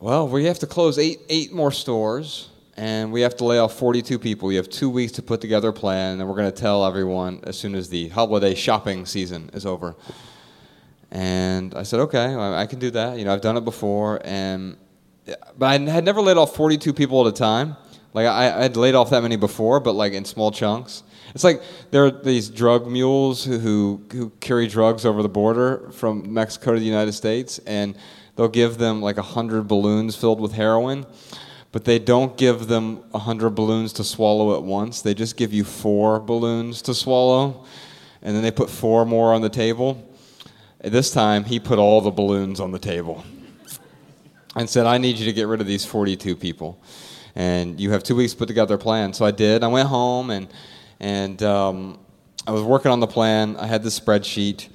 [0.00, 3.78] "Well, we have to close eight eight more stores, and we have to lay off
[3.78, 4.50] 42 people.
[4.50, 7.40] You have two weeks to put together a plan, and we're going to tell everyone
[7.44, 9.96] as soon as the holiday shopping season is over."
[11.10, 13.18] And I said, "Okay, I can do that.
[13.18, 14.76] You know, I've done it before." And
[15.56, 17.76] but I had never laid off 42 people at a time.
[18.12, 21.02] Like I, had laid off that many before, but like in small chunks.
[21.34, 26.32] It's like there are these drug mules who, who, carry drugs over the border from
[26.32, 27.96] Mexico to the United States, and
[28.36, 31.06] they'll give them like 100 balloons filled with heroin,
[31.74, 35.02] but they don't give them 100 balloons to swallow at once.
[35.02, 37.64] They just give you four balloons to swallow,
[38.22, 40.08] and then they put four more on the table.
[40.80, 43.24] This time, he put all the balloons on the table
[44.54, 46.80] and said, I need you to get rid of these 42 people.
[47.34, 49.12] And you have two weeks to put together a plan.
[49.12, 49.64] So I did.
[49.64, 50.46] I went home and
[51.00, 51.98] and um,
[52.46, 53.56] I was working on the plan.
[53.56, 54.68] I had this spreadsheet,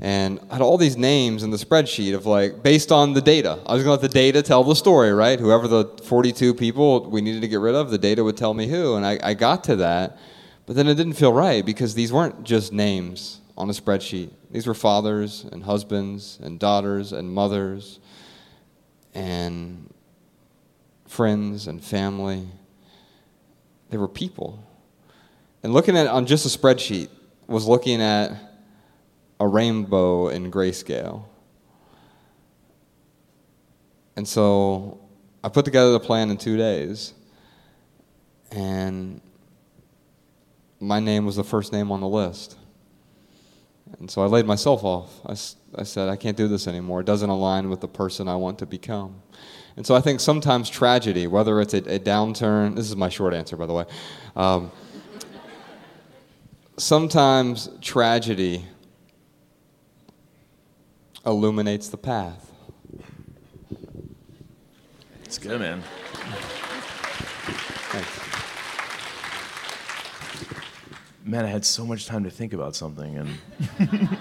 [0.00, 3.58] and I had all these names in the spreadsheet of like based on the data.
[3.66, 5.40] I was going to let the data tell the story, right?
[5.40, 8.68] Whoever the 42 people we needed to get rid of, the data would tell me
[8.68, 10.18] who, and I, I got to that.
[10.66, 14.30] But then it didn't feel right because these weren't just names on a spreadsheet.
[14.50, 18.00] These were fathers and husbands and daughters and mothers
[19.14, 19.92] and
[21.06, 22.46] friends and family.
[23.90, 24.62] They were people.
[25.62, 27.08] And looking at on just a spreadsheet
[27.46, 28.32] was looking at
[29.38, 31.24] a rainbow in grayscale.
[34.16, 34.98] And so
[35.44, 37.12] I put together the plan in two days.
[38.50, 39.20] And
[40.80, 42.56] my name was the first name on the list.
[43.98, 45.20] And so I laid myself off.
[45.26, 45.32] I,
[45.80, 47.00] I said, I can't do this anymore.
[47.00, 49.22] It doesn't align with the person I want to become.
[49.76, 53.34] And so I think sometimes tragedy, whether it's a, a downturn, this is my short
[53.34, 53.84] answer, by the way.
[54.34, 54.72] Um,
[56.78, 58.64] sometimes tragedy
[61.26, 62.52] illuminates the path.
[65.24, 65.82] It's good, man.
[67.90, 68.20] Thanks.
[71.24, 73.38] Man, I had so much time to think about something, and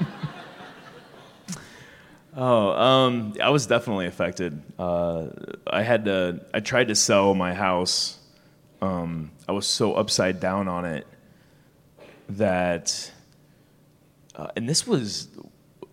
[2.35, 4.59] oh, um, I was definitely affected.
[4.79, 5.27] Uh,
[5.67, 6.43] I had to.
[6.51, 8.17] I tried to sell my house.
[8.81, 11.05] Um, I was so upside down on it
[12.29, 13.11] that,
[14.35, 15.27] uh, and this was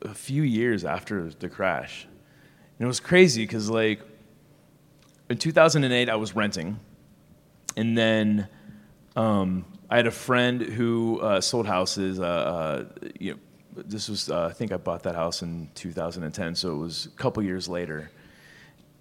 [0.02, 4.00] a few years after the crash, and it was crazy because like
[5.28, 6.78] in 2008 I was renting,
[7.76, 8.48] and then.
[9.14, 12.18] Um, I had a friend who uh, sold houses.
[12.18, 12.84] Uh, uh,
[13.20, 13.38] you know,
[13.76, 17.10] this was uh, I think I bought that house in 2010, so it was a
[17.10, 18.10] couple years later.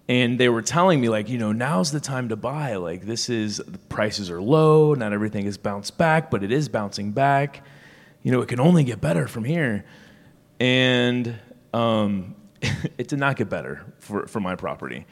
[0.06, 2.76] And they were telling me like, you know, now's the time to buy.
[2.76, 6.68] Like this is the prices are low, not everything is bounced back, but it is
[6.68, 7.64] bouncing back.
[8.22, 9.86] You know, it can only get better from here.
[10.62, 11.38] And
[11.74, 15.06] um, it did not get better for, for my property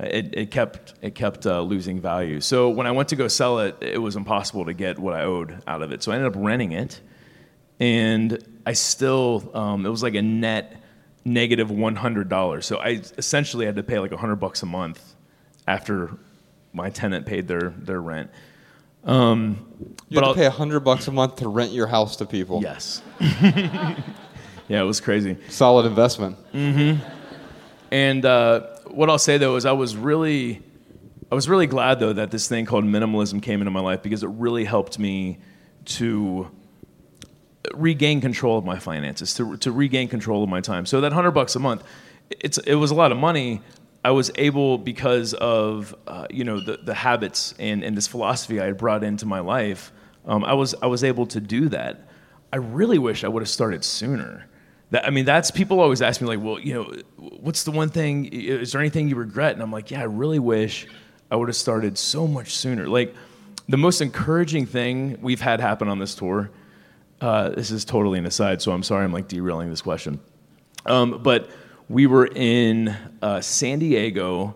[0.00, 2.40] it, it kept it kept uh, losing value.
[2.40, 5.22] So when I went to go sell it, it was impossible to get what I
[5.22, 6.02] owed out of it.
[6.02, 7.00] So I ended up renting it,
[7.80, 10.82] and I still um, it was like a net
[11.24, 12.66] negative one hundred dollars.
[12.66, 15.02] So I essentially had to pay like hundred bucks a month
[15.66, 16.16] after
[16.72, 18.30] my tenant paid their their rent.
[19.04, 22.26] Um, you had to pay a hundred bucks a month to rent your house to
[22.26, 22.62] people.
[22.62, 23.02] Yes.
[24.68, 25.36] yeah, it was crazy.
[25.48, 26.36] Solid investment.
[26.52, 27.02] Mm-hmm.
[27.90, 30.62] And uh, what I'll say though is I was really,
[31.32, 34.22] I was really glad though that this thing called minimalism came into my life because
[34.22, 35.38] it really helped me
[35.86, 36.50] to
[37.74, 40.86] regain control of my finances, to, to regain control of my time.
[40.86, 41.82] So that hundred bucks a month,
[42.30, 43.62] it's it was a lot of money.
[44.04, 48.60] I was able because of uh, you know the the habits and and this philosophy
[48.60, 49.92] I had brought into my life.
[50.26, 52.08] Um, I was I was able to do that.
[52.52, 54.46] I really wish I would have started sooner.
[54.90, 57.90] That, I mean, that's people always ask me like, well, you know, what's the one
[57.90, 58.26] thing?
[58.26, 59.52] Is there anything you regret?
[59.52, 60.86] And I'm like, yeah, I really wish
[61.30, 62.88] I would have started so much sooner.
[62.88, 63.14] Like,
[63.68, 66.50] the most encouraging thing we've had happen on this tour.
[67.20, 70.20] Uh, this is totally an aside, so I'm sorry I'm like derailing this question.
[70.86, 71.50] Um, but
[71.88, 74.54] we were in uh, San Diego,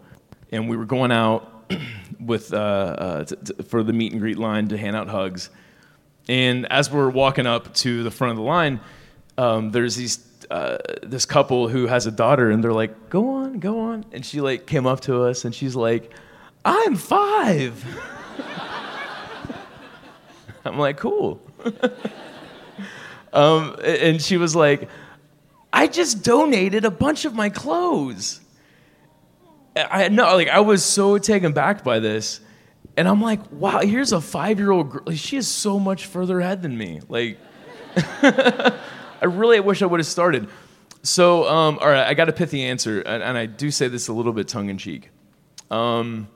[0.50, 1.70] and we were going out
[2.20, 5.50] with uh, uh t- t- for the meet and greet line to hand out hugs.
[6.28, 8.80] And as we're walking up to the front of the line
[9.38, 13.58] um, there's these uh, this couple who has a daughter, and they're like, "Go on,
[13.58, 16.12] go on," and she like came up to us, and she's like,
[16.64, 17.84] "I'm five.
[20.64, 21.40] I'm like, "Cool."
[23.32, 24.88] um, and she was like,
[25.72, 28.40] "I just donated a bunch of my clothes."
[29.74, 32.40] I no, like I was so taken back by this.
[32.96, 35.14] And I'm like, wow, here's a five year old girl.
[35.14, 37.00] She is so much further ahead than me.
[37.08, 37.38] Like,
[39.22, 40.48] I really wish I would have started.
[41.04, 44.08] So, um, all right, I got a pithy answer, and, and, I do say this
[44.08, 45.10] a little bit tongue in cheek.
[45.70, 46.28] Um,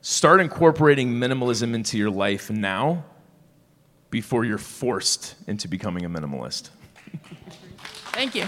[0.00, 3.04] start incorporating minimalism into your life now
[4.10, 6.70] before you're forced into becoming a minimalist.
[8.12, 8.46] Thank you.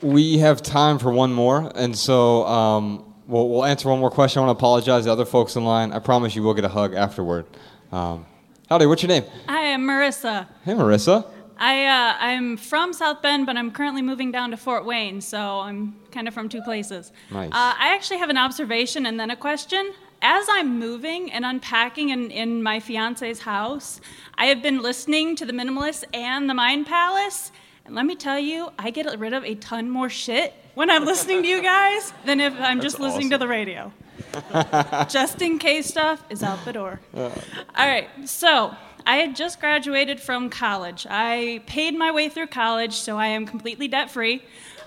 [0.00, 4.40] We have time for one more, and so um, we'll, we'll answer one more question.
[4.40, 5.92] I want to apologize to the other folks in line.
[5.92, 7.46] I promise you will get a hug afterward.
[7.90, 8.26] Um,
[8.68, 9.24] howdy, what's your name?
[9.48, 10.46] Hi, I'm Marissa.
[10.64, 11.26] Hey, Marissa.
[11.58, 15.60] I uh, I'm from South Bend, but I'm currently moving down to Fort Wayne, so
[15.60, 17.12] I'm kind of from two places.
[17.30, 17.50] Nice.
[17.50, 19.92] Uh, I actually have an observation and then a question.
[20.22, 24.00] As I'm moving and unpacking in, in my fiance's house,
[24.36, 27.52] I have been listening to the Minimalist and the Mind Palace,
[27.84, 31.04] and let me tell you, I get rid of a ton more shit when I'm
[31.04, 33.92] listening to you guys than if I'm just listening to the radio.
[35.08, 37.00] just in case stuff is out the door.
[37.14, 37.30] All
[37.76, 38.74] right, so
[39.06, 41.06] I had just graduated from college.
[41.10, 44.42] I paid my way through college, so I am completely debt free.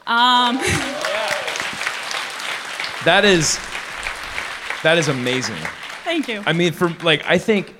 [0.07, 0.59] Um,
[3.05, 3.59] That is
[4.81, 5.57] that is amazing.
[6.03, 6.41] thank you.
[6.47, 7.75] I mean, for like, I think,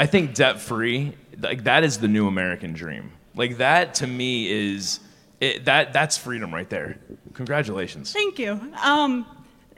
[0.00, 3.12] I think debt free, like that is the new American dream.
[3.36, 4.98] Like that to me is
[5.40, 6.98] it, that that's freedom right there.
[7.34, 8.12] Congratulations.
[8.12, 8.60] Thank you.
[8.82, 9.26] Um,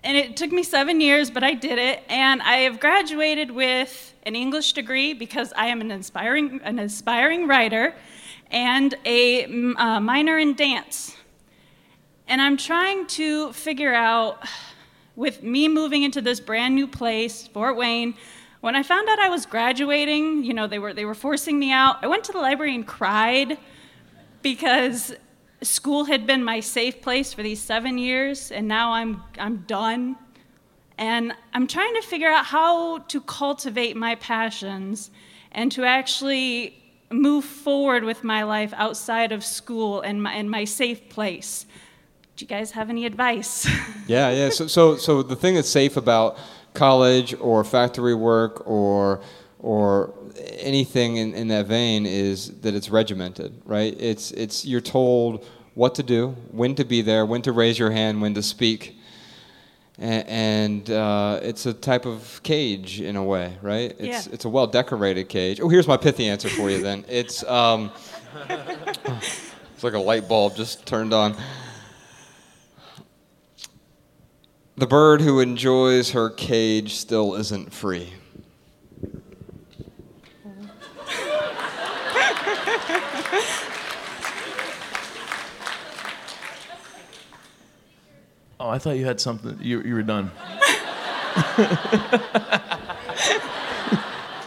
[0.05, 2.03] and it took me seven years, but I did it.
[2.09, 7.49] And I have graduated with an English degree because I am an inspiring, an aspiring
[7.49, 7.95] writer
[8.51, 11.17] and a uh, minor in dance.
[12.29, 14.45] And I'm trying to figure out,
[15.17, 18.15] with me moving into this brand new place, Fort Wayne,
[18.61, 21.73] when I found out I was graduating, you know, they were, they were forcing me
[21.73, 21.97] out.
[22.03, 23.59] I went to the library and cried
[24.43, 25.15] because
[25.63, 30.17] school had been my safe place for these seven years, and now I'm, I'm done.
[30.99, 35.11] And I'm trying to figure out how to cultivate my passions
[35.53, 40.65] and to actually move forward with my life outside of school and my, and my
[40.65, 41.67] safe place.
[42.37, 43.69] Do you guys have any advice?
[44.09, 44.51] Yeah, yeah.
[44.51, 46.39] So, so, so the thing that's safe about
[46.75, 49.21] college or factory work or
[49.59, 50.15] or
[50.59, 53.95] anything in, in that vein is that it's regimented, right?
[53.99, 57.91] It's it's you're told what to do, when to be there, when to raise your
[57.91, 58.97] hand, when to speak,
[59.99, 63.95] and, and uh, it's a type of cage in a way, right?
[63.99, 64.33] It's Yeah.
[64.33, 65.61] it's a well decorated cage.
[65.61, 66.81] Oh, here's my pithy answer for you.
[66.83, 67.91] Then it's um,
[68.49, 71.37] it's like a light bulb just turned on.
[74.79, 78.13] The bird who enjoys her cage still isn't free.
[88.67, 89.57] Oh, I thought you had something.
[89.63, 90.25] You, you were done.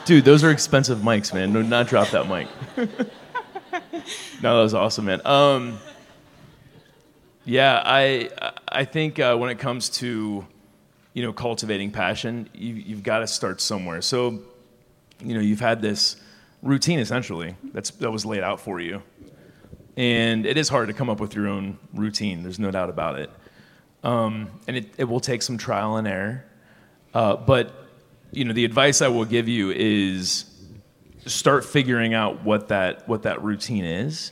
[0.05, 1.53] Dude, those are expensive mics, man.
[1.53, 2.49] No, not drop that mic.
[2.75, 2.85] no,
[4.41, 5.25] that was awesome, man.
[5.25, 5.79] Um,
[7.45, 8.29] yeah, I
[8.67, 10.45] I think uh, when it comes to
[11.13, 14.01] you know cultivating passion, you, you've got to start somewhere.
[14.01, 14.41] So,
[15.23, 16.17] you know, you've had this
[16.61, 19.01] routine essentially that's that was laid out for you,
[19.95, 22.43] and it is hard to come up with your own routine.
[22.43, 23.29] There's no doubt about it
[24.03, 26.45] um, and it, it will take some trial and error.
[27.13, 27.73] Uh, but
[28.31, 30.45] you know, the advice I will give you is
[31.25, 34.31] start figuring out what that what that routine is.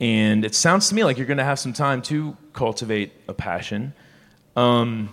[0.00, 3.34] And it sounds to me like you're going to have some time to cultivate a
[3.34, 3.92] passion.
[4.54, 5.08] Um,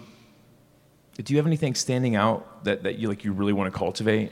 [1.15, 4.31] do you have anything standing out that, that you like you really want to cultivate?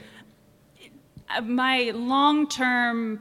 [1.34, 3.20] Uh, my long term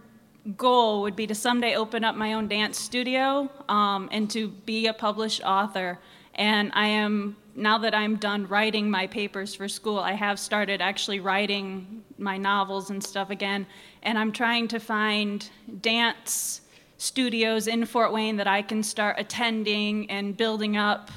[0.57, 4.87] goal would be to someday open up my own dance studio um, and to be
[4.87, 5.99] a published author.
[6.35, 10.81] And I am, now that I'm done writing my papers for school, I have started
[10.81, 13.67] actually writing my novels and stuff again.
[14.01, 15.47] And I'm trying to find
[15.81, 16.61] dance
[16.97, 21.11] studios in Fort Wayne that I can start attending and building up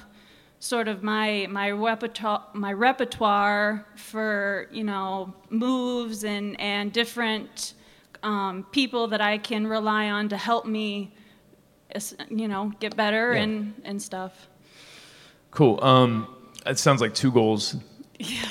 [0.58, 7.74] sort of my my repertoire my repertoire for you know moves and and different
[8.22, 11.14] um, people that I can rely on to help me
[12.30, 13.42] you know get better Yeah.
[13.42, 14.48] and and stuff.
[15.56, 15.82] Cool.
[15.82, 16.28] Um,
[16.66, 17.76] it sounds like two goals,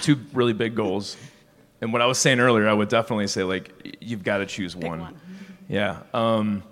[0.01, 1.15] two really big goals.
[1.79, 4.75] And what I was saying earlier, I would definitely say like you've got to choose
[4.75, 5.01] one.
[5.01, 5.21] one.
[5.69, 5.99] Yeah.
[6.15, 6.63] Um,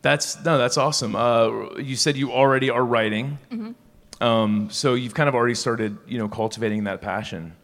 [0.00, 1.16] that's no, that's awesome.
[1.16, 3.36] Uh, you said you already are writing,
[4.20, 7.56] um, so you've kind of already started, you know, cultivating that passion.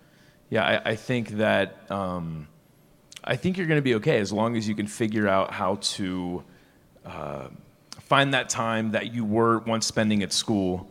[0.50, 2.48] Yeah, I, I think that um,
[3.22, 5.76] I think you're going to be okay as long as you can figure out how
[5.76, 6.42] to
[7.06, 7.48] uh,
[8.00, 10.90] find that time that you were once spending at school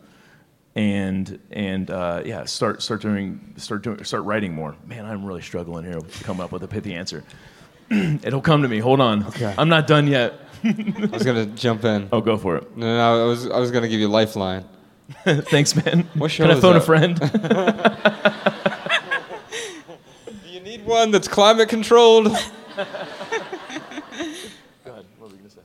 [0.78, 4.76] and and uh, yeah, start start doing start doing start writing more.
[4.86, 7.24] Man, I'm really struggling here to come up with a pithy answer.
[7.90, 8.78] It'll come to me.
[8.78, 9.26] Hold on.
[9.26, 9.52] Okay.
[9.58, 10.34] I'm not done yet.
[10.62, 12.08] I was gonna jump in.
[12.12, 12.76] Oh, go for it.
[12.76, 14.66] No, no, I was I was gonna give you a lifeline.
[15.24, 16.08] Thanks, man.
[16.14, 17.18] What show Can I is phone a friend?
[20.26, 22.26] Do you need one that's climate controlled?
[22.26, 22.32] Go
[22.76, 22.86] ahead.
[24.84, 25.60] What were you gonna say?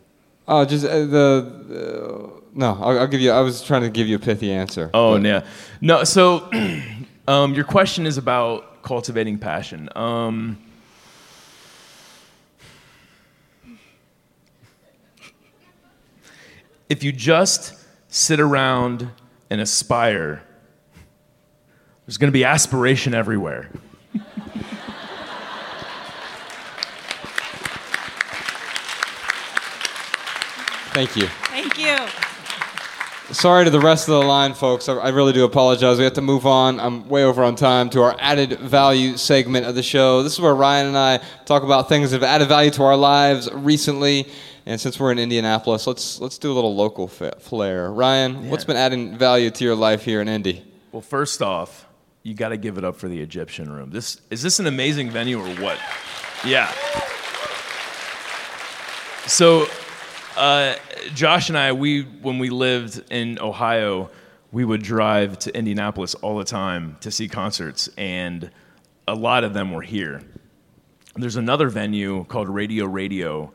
[0.47, 2.02] Oh, just uh, the,
[2.55, 3.31] No, I'll, I'll give you.
[3.31, 4.89] I was trying to give you a pithy answer.
[4.93, 5.45] Oh but- yeah,
[5.81, 6.03] no.
[6.03, 6.49] So,
[7.27, 9.89] um, your question is about cultivating passion.
[9.95, 10.57] Um,
[16.89, 17.73] if you just
[18.07, 19.09] sit around
[19.49, 20.43] and aspire,
[22.05, 23.69] there's going to be aspiration everywhere.
[30.93, 31.25] Thank you.
[31.25, 32.32] Thank you.
[33.32, 34.89] Sorry to the rest of the line, folks.
[34.89, 35.97] I, really do apologize.
[35.97, 36.80] We have to move on.
[36.80, 40.24] I'm way over on time to our added value segment of the show.
[40.24, 42.97] This is where Ryan and I talk about things that have added value to our
[42.97, 44.28] lives recently.
[44.65, 47.91] And since we're in Indianapolis, let's let's do a little local flair.
[47.91, 50.63] Ryan, what's been adding value to your life here in Indy?
[50.91, 51.88] Well, first off,
[52.24, 53.89] you got to give it up for the Egyptian Room.
[53.91, 55.80] This is this an amazing venue or what?
[56.45, 56.71] Yeah.
[59.28, 59.67] So,
[60.38, 60.75] uh,
[61.13, 64.09] Josh and I, we when we lived in Ohio,
[64.51, 68.49] we would drive to Indianapolis all the time to see concerts, and
[69.07, 70.21] a lot of them were here.
[71.15, 73.53] There's another venue called Radio Radio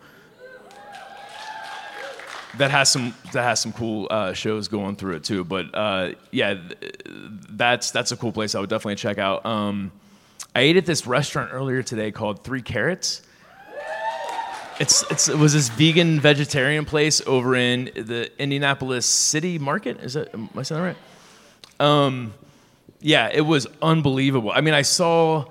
[2.56, 5.44] that has some that has some cool uh, shows going through it too.
[5.44, 7.02] But uh, yeah, th-
[7.50, 8.54] that's that's a cool place.
[8.54, 9.44] I would definitely check out.
[9.44, 9.92] Um,
[10.54, 13.22] I ate at this restaurant earlier today called Three Carrots.
[14.80, 20.00] It's, it's it was this vegan vegetarian place over in the Indianapolis City Market.
[20.00, 20.86] Is that am I saying that
[21.80, 21.84] right?
[21.84, 22.34] Um,
[23.00, 24.52] yeah, it was unbelievable.
[24.52, 25.46] I mean, I saw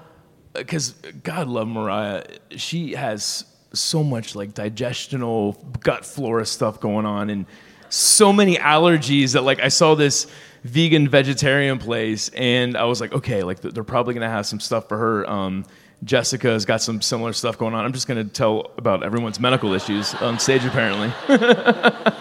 [0.53, 0.91] because
[1.23, 2.23] God love Mariah.
[2.51, 7.45] She has so much like digestional gut flora stuff going on, and
[7.89, 10.27] so many allergies that like I saw this
[10.63, 14.87] vegan vegetarian place, and I was like, okay, like they're probably gonna have some stuff
[14.87, 15.29] for her.
[15.29, 15.65] Um,
[16.03, 17.83] Jessica has got some similar stuff going on.
[17.85, 21.11] I'm just gonna tell about everyone's medical issues on stage, apparently.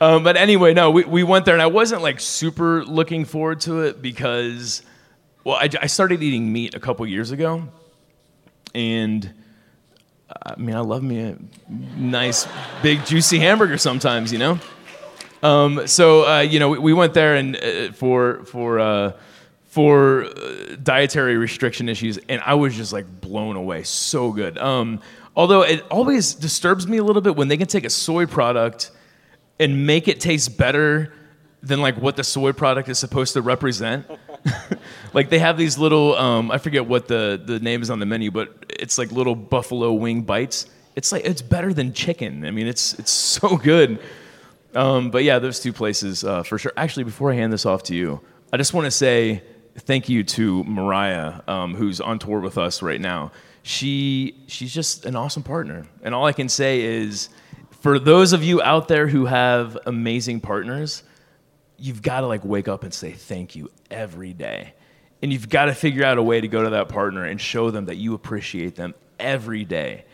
[0.00, 3.60] Um, but anyway, no, we, we went there, and I wasn't like super looking forward
[3.62, 4.82] to it because,
[5.42, 7.66] well, I, I started eating meat a couple years ago,
[8.74, 9.32] and
[10.44, 11.38] I mean, I love me a
[11.96, 12.46] nice,
[12.82, 14.58] big, juicy hamburger sometimes, you know.
[15.42, 19.12] Um, so uh, you know, we, we went there and uh, for for uh,
[19.76, 23.82] for uh, dietary restriction issues, and I was just like blown away.
[23.82, 24.56] So good.
[24.56, 25.02] Um,
[25.36, 28.90] although it always disturbs me a little bit when they can take a soy product
[29.60, 31.12] and make it taste better
[31.62, 34.06] than like what the soy product is supposed to represent.
[35.12, 38.06] like they have these little um, I forget what the the name is on the
[38.06, 40.70] menu, but it's like little buffalo wing bites.
[40.94, 42.46] It's like it's better than chicken.
[42.46, 43.10] I mean, it's it's
[43.40, 44.00] so good.
[44.74, 46.72] Um, but yeah, those two places uh, for sure.
[46.78, 48.22] Actually, before I hand this off to you,
[48.54, 49.42] I just want to say
[49.78, 53.32] thank you to Mariah, um, who's on tour with us right now.
[53.62, 57.28] She she's just an awesome partner, and all I can say is,
[57.80, 61.02] for those of you out there who have amazing partners,
[61.76, 64.74] you've got to like wake up and say thank you every day,
[65.20, 67.70] and you've got to figure out a way to go to that partner and show
[67.70, 70.04] them that you appreciate them every day.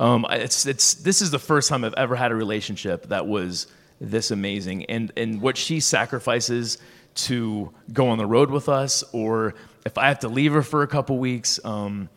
[0.00, 3.66] Um, it's it's this is the first time I've ever had a relationship that was
[4.00, 6.78] this amazing, and and what she sacrifices
[7.14, 9.54] to go on the road with us, or
[9.84, 12.08] if I have to leave her for a couple weeks, um,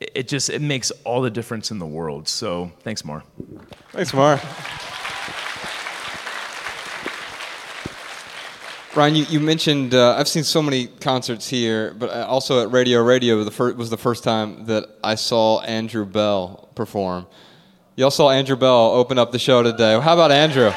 [0.00, 2.28] it, it just it makes all the difference in the world.
[2.28, 3.22] So thanks, Mar.
[3.92, 4.40] Thanks, Mar.
[8.94, 12.70] Ryan, you, you mentioned uh, I've seen so many concerts here, but uh, also at
[12.70, 17.26] Radio Radio the fir- was the first time that I saw Andrew Belle perform.
[17.96, 19.98] Y'all saw Andrew Belle open up the show today.
[19.98, 20.72] How about Andrew?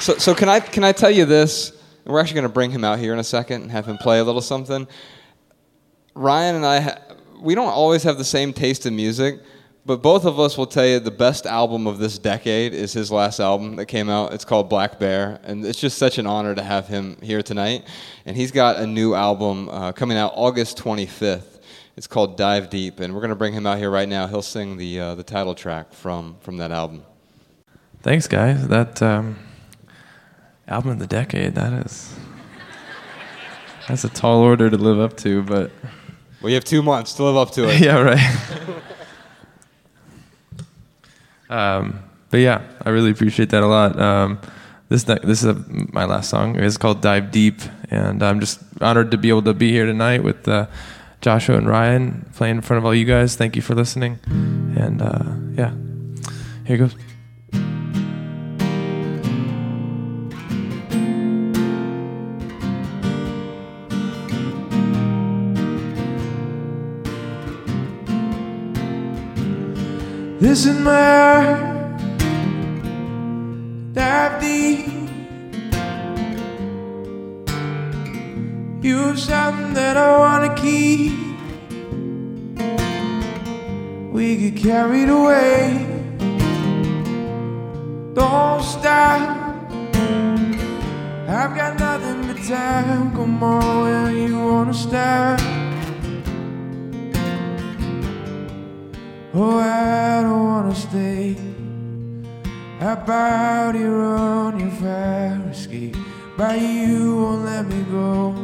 [0.00, 1.72] So, so can I can I tell you this?
[2.06, 4.18] We're actually going to bring him out here in a second and have him play
[4.18, 4.88] a little something.
[6.14, 6.98] Ryan and I,
[7.38, 9.40] we don't always have the same taste in music,
[9.84, 13.12] but both of us will tell you the best album of this decade is his
[13.12, 14.32] last album that came out.
[14.32, 17.86] It's called Black Bear, and it's just such an honor to have him here tonight.
[18.24, 21.60] And he's got a new album uh, coming out August 25th.
[21.98, 24.26] It's called Dive Deep, and we're going to bring him out here right now.
[24.26, 27.04] He'll sing the uh, the title track from from that album.
[28.02, 28.66] Thanks, guys.
[28.68, 29.36] That um,
[30.70, 31.54] album of the decade.
[31.54, 32.16] That is.
[33.88, 35.70] That's a tall order to live up to, but.
[36.40, 37.80] Well, you have two months to live up to it.
[37.84, 38.76] yeah, right.
[41.50, 41.98] um,
[42.30, 43.98] but yeah, I really appreciate that a lot.
[44.00, 44.38] Um,
[44.88, 46.56] this ne- this is a, my last song.
[46.56, 47.60] It's called Dive Deep,
[47.90, 50.66] and I'm just honored to be able to be here tonight with uh,
[51.20, 53.36] Joshua and Ryan playing in front of all you guys.
[53.36, 55.74] Thank you for listening, and uh, yeah,
[56.64, 56.94] here goes.
[70.40, 71.52] This is my
[73.92, 74.86] dive deep.
[78.80, 81.12] You have something that I wanna keep.
[84.14, 85.86] We get carried away.
[88.14, 89.36] Don't stop.
[91.28, 93.12] I've got nothing but time.
[93.12, 95.59] Come on, where you wanna start?
[99.32, 101.36] Oh, I don't wanna stay.
[102.80, 105.96] How about you on your fire escape?
[106.36, 108.34] But you won't let me go.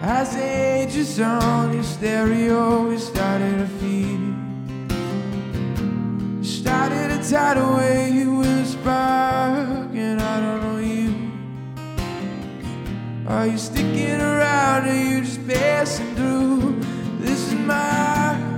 [0.00, 4.20] I say just on your stereo, it started to feel.
[6.40, 11.12] It started to tide away with a spark, and I don't know you.
[13.26, 16.78] Are you sticking around or you just passing through?
[17.18, 18.49] This is my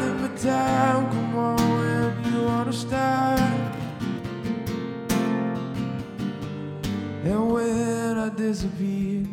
[0.00, 1.10] nothing but time.
[1.10, 3.40] Come on, when you start.
[7.24, 9.28] And when I disappeared,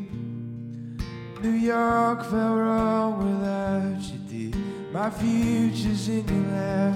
[1.41, 4.61] New York felt wrong without you, dear.
[4.91, 6.95] My future's in your lap.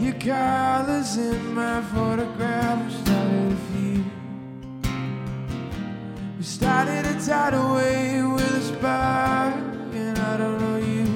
[0.00, 4.04] Your colors in my photograph we started to feel.
[6.38, 9.54] We started to tide away with a spark,
[9.94, 11.15] and I don't know you,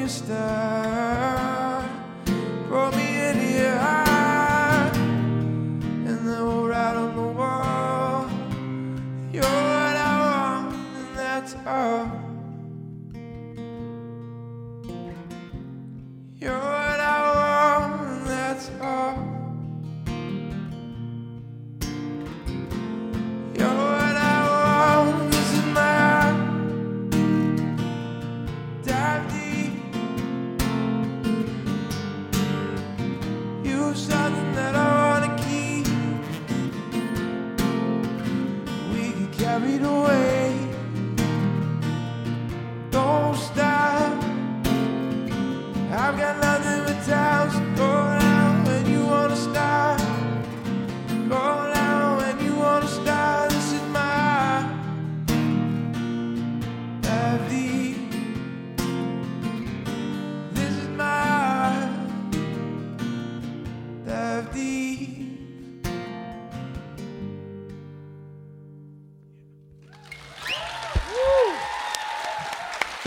[0.00, 1.59] you.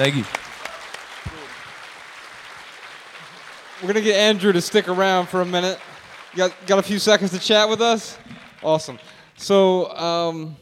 [0.04, 0.26] Thank you.
[3.82, 5.80] We're gonna get Andrew to stick around for a minute.
[6.34, 8.18] You got got a few seconds to chat with us.
[8.62, 9.00] Awesome.
[9.38, 10.58] So, um,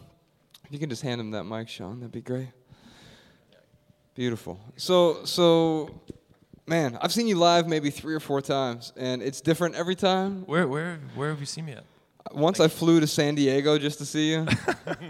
[0.70, 2.50] you can just hand him that mic, Sean, that'd be great.
[4.14, 4.60] Beautiful.
[4.78, 5.90] So, so,
[6.68, 10.44] man, I've seen you live maybe three or four times, and it's different every time.
[10.46, 11.86] Where where where have you seen me at?
[12.34, 14.48] Once I flew to San Diego just to see you.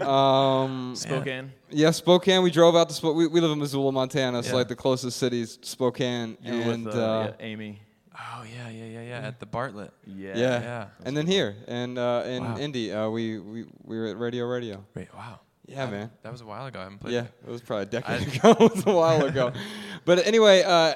[0.06, 1.52] um, Spokane.
[1.70, 2.42] Yeah, Spokane.
[2.42, 3.16] We drove out to Spokane.
[3.18, 4.42] We, we live in Missoula, Montana.
[4.42, 4.54] So Yeah.
[4.56, 6.36] like the closest city's Spokane.
[6.42, 7.80] You were and with uh, uh, yeah, Amy.
[8.14, 9.92] Oh yeah yeah yeah yeah at the Bartlett.
[10.06, 10.36] Yeah.
[10.36, 10.86] yeah, Yeah.
[11.04, 12.56] and then here and uh, in Wow.
[12.58, 14.84] Indy, uh, we, we we were at Radio Radio.
[14.94, 15.40] Wait, wow.
[15.66, 16.10] Yeah, That- man.
[16.22, 16.80] That was a while ago.
[16.80, 17.14] I haven't played.
[17.14, 17.32] Yeah, it.
[17.46, 18.50] it was probably a decade ago.
[18.58, 19.52] it was a while ago.
[20.04, 20.94] But anyway, uh,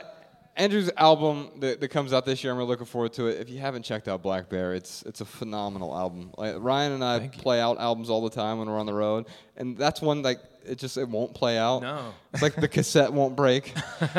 [0.57, 3.41] Andrew's album that, that comes out this year, I'm really looking forward to it.
[3.41, 6.31] If you haven't checked out Black Bear, it's it's a phenomenal album.
[6.37, 7.43] Like Ryan and I Thank you.
[7.43, 9.27] play out albums all the time when we're on the road,
[9.57, 11.83] and that's one like it just it won't play out.
[11.83, 12.12] No.
[12.33, 13.73] It's like the cassette won't break.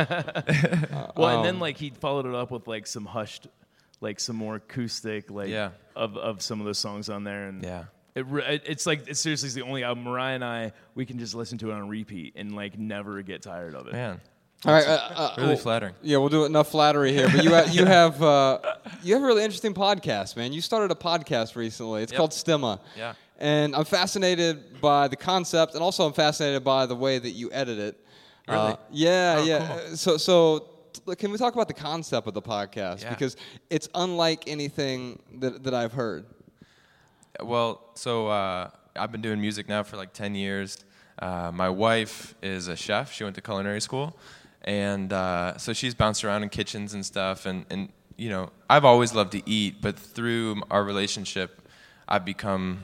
[1.16, 3.48] Well, and then Um, like he followed it up with like some hushed,
[4.02, 5.72] like some more acoustic, like Yeah.
[5.96, 7.86] of of some of the songs on there, and Yeah.
[8.16, 11.06] It, re- it, it's like it seriously is the only album Mariah and I we
[11.06, 13.94] can just listen to it on repeat and like never get tired of it.
[13.94, 14.20] Man,
[14.66, 15.94] All right, uh, uh, Really well, flattering.
[16.02, 17.28] Yeah, we'll do enough flattery here.
[17.30, 18.60] But you ha- you have uh,
[19.04, 20.52] you have a really interesting podcast, man.
[20.52, 22.02] You started a podcast recently.
[22.04, 22.18] It's Yep.
[22.18, 22.80] called Stemma.
[22.98, 23.14] Yeah.
[23.40, 27.52] And I'm fascinated by the concept, and also I'm fascinated by the way that you
[27.52, 28.04] edit it.
[28.48, 28.60] Really?
[28.72, 29.68] Uh, yeah, Oh, yeah.
[29.88, 29.96] cool.
[29.98, 30.60] So so.
[30.94, 33.04] t- Can we talk about the concept of the podcast?
[33.04, 33.12] Yeah.
[33.12, 33.38] Because
[33.70, 36.26] it's unlike anything that, that I've heard.
[37.44, 40.80] Well, so uh, I've been doing music now for like 10 years.
[41.20, 43.12] Uh, my wife is a chef.
[43.14, 44.18] She went to culinary school.
[44.68, 47.45] And uh, so she's bounced around in kitchens and stuff.
[47.45, 47.88] And, and,
[48.18, 51.61] you know, I've always loved to eat, but through our relationship,
[52.06, 52.84] I've become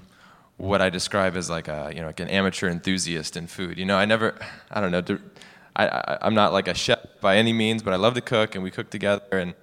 [0.56, 3.78] what I describe as like a, you know, like an amateur enthusiast in food.
[3.78, 4.34] You know, I never,
[4.72, 5.20] I don't know,
[5.76, 8.56] I, I, I'm not like a chef by any means, but I love to cook
[8.56, 9.24] and we cook together.
[9.34, 9.54] And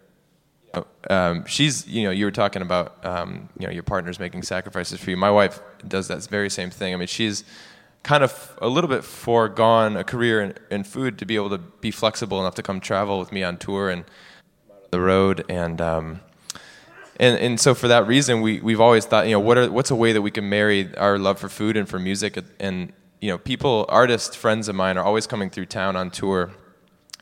[0.74, 4.20] you know, um, she's, you know, you were talking about, um, you know, your partner's
[4.20, 5.16] making sacrifices for you.
[5.16, 6.92] My wife does that very same thing.
[6.92, 7.44] I mean, she's
[8.02, 11.59] kind of a little bit foregone a career in, in food to be able to
[11.59, 14.05] be flexible enough to come travel with me on tour and
[14.90, 15.44] the road.
[15.48, 16.20] And, um,
[17.18, 19.90] and, and so for that reason, we, we've always thought, you know, what are, what's
[19.90, 22.39] a way that we can marry our love for food and for music?
[22.59, 26.51] And, you know, people, artists, friends of mine are always coming through town on tour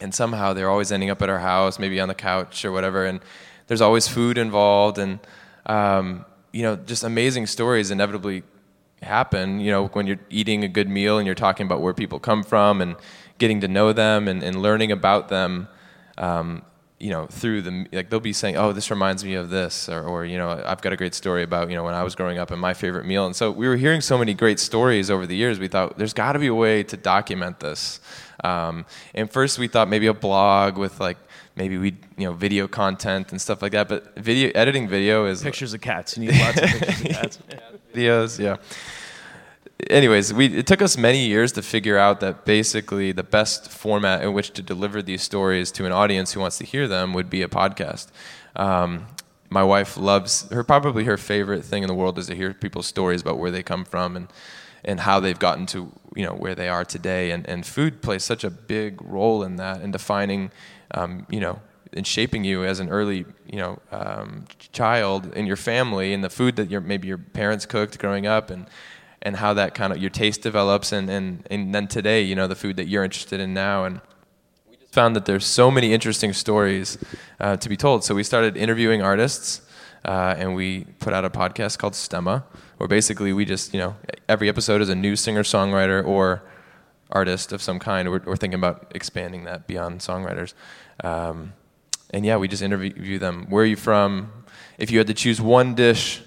[0.01, 3.05] and somehow they're always ending up at our house, maybe on the couch or whatever,
[3.05, 3.21] and
[3.67, 5.19] there's always food involved, and
[5.67, 8.43] um, you know, just amazing stories inevitably
[9.03, 9.61] happen.
[9.61, 12.43] You know, when you're eating a good meal and you're talking about where people come
[12.43, 12.97] from and
[13.39, 15.69] getting to know them and, and learning about them.
[16.17, 16.63] Um,
[17.01, 20.03] you know, through the like, they'll be saying, "Oh, this reminds me of this," or,
[20.03, 22.39] or you know, I've got a great story about you know when I was growing
[22.39, 23.25] up and my favorite meal.
[23.25, 25.61] And so we were hearing so many great stories over the years.
[25.61, 28.01] We thought there's got to be a way to document this.
[28.43, 28.85] Um,
[29.15, 31.19] and first we thought maybe a blog with like
[31.55, 33.89] maybe we you know video content and stuff like that.
[33.89, 36.17] But video editing video is Pictures of cats.
[36.17, 37.39] You need lots of pictures of cats.
[37.93, 38.39] Videos.
[38.39, 38.57] Yeah.
[39.91, 44.23] Anyways, we it took us many years to figure out that basically the best format
[44.23, 47.31] in which to deliver these stories to an audience who wants to hear them would
[47.31, 48.09] be a podcast.
[48.57, 49.07] Um,
[49.51, 52.87] my wife loves her probably her favorite thing in the world is to hear people's
[52.87, 54.29] stories about where they come from and
[54.85, 58.25] and how they've gotten to you know where they are today and and food plays
[58.25, 60.51] such a big role in that in defining
[60.93, 61.61] um, you know
[61.93, 66.31] in shaping you as an early you know um, child in your family and the
[66.31, 68.67] food that your maybe your parents cooked growing up and
[69.23, 72.47] and how that kind of your taste develops and and and then today you know
[72.47, 73.85] the food that you're interested in now.
[73.85, 74.01] And
[74.71, 76.99] we just found that there's so many interesting stories
[77.41, 78.05] uh, to be told.
[78.05, 79.63] So we started interviewing artists
[80.05, 82.45] uh, and we put out a podcast called Stemma
[82.77, 83.97] where basically we just you know
[84.29, 86.43] every episode is a new singer songwriter or
[87.11, 88.11] artist of some kind.
[88.11, 90.53] We're, we're thinking about expanding that beyond songwriters.
[91.03, 91.55] Um,
[92.11, 94.31] and yeah we just interview them where are you from
[94.79, 96.23] if you had to choose one dish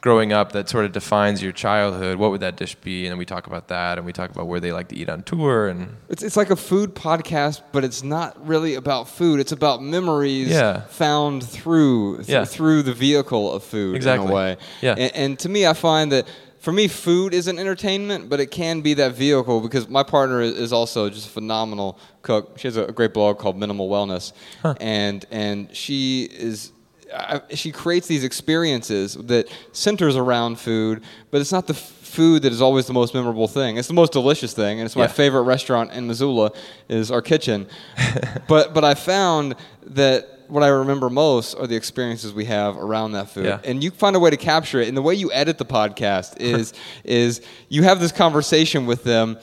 [0.00, 3.04] growing up that sort of defines your childhood, what would that dish be?
[3.06, 5.08] And then we talk about that, and we talk about where they like to eat
[5.08, 9.38] on tour, and It's, it's like a food podcast, but it's not really about food.
[9.38, 10.80] It's about memories Yeah.
[10.88, 12.44] found through th- Yeah.
[12.44, 14.28] through the vehicle of food in Exactly.
[14.28, 14.56] a way.
[14.80, 14.96] Yeah.
[14.98, 16.26] And, and to me, I find that
[16.62, 20.72] for me, food isn't entertainment, but it can be that vehicle because my partner is,
[20.72, 22.56] also just a phenomenal cook.
[22.56, 24.32] She has a great blog called Minimal Wellness,
[24.80, 26.70] and and she is.
[27.14, 32.42] I, she creates these experiences that centers around food, but it's not the f- food
[32.42, 33.76] that is always the most memorable thing.
[33.76, 35.08] It's the most delicious thing, and it's my Yeah.
[35.08, 36.52] favorite restaurant in Missoula
[36.88, 37.66] is our kitchen.
[38.48, 39.56] but but I found
[39.88, 43.60] that what I remember most are the experiences we have around that food, Yeah.
[43.64, 44.88] and you find a way to capture it.
[44.88, 46.74] And the way you edit the podcast is
[47.04, 49.38] is you have this conversation with them.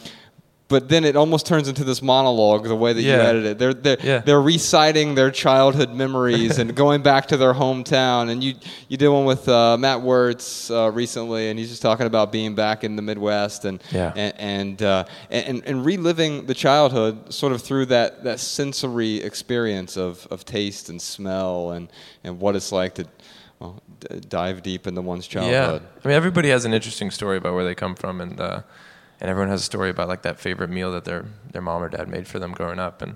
[0.70, 3.18] But then it almost turns into this monologue the way that you Yeah.
[3.32, 3.58] edit it.
[3.60, 4.20] They're they're, Yeah.
[4.20, 8.30] they're reciting their childhood memories and going back to their hometown.
[8.30, 8.54] And you
[8.88, 12.54] you did one with uh, Matt Wertz uh, recently, and he's just talking about being
[12.56, 14.14] back in the Midwest and Yeah.
[14.16, 19.98] and and, uh, and and reliving the childhood sort of through that that sensory experience
[19.98, 21.90] of, of taste and smell and
[22.24, 23.06] and what it's like to
[23.60, 25.82] well, d- dive deep into one's childhood.
[25.82, 26.00] yeah.
[26.06, 28.62] I mean, everybody has an interesting story about where they come from, and uh,
[29.22, 31.90] and everyone has a story about like that favorite meal that their their mom or
[31.90, 33.16] dad made for them growing up, and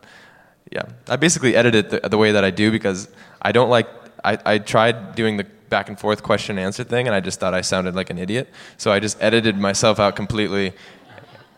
[0.72, 3.08] yeah, I basically edit it the, the way that I do because
[3.42, 3.88] I don't like.
[4.26, 7.40] I, I tried doing the back and forth question and answer thing, and I just
[7.40, 8.50] thought I sounded like an idiot.
[8.78, 10.72] So I just edited myself out completely,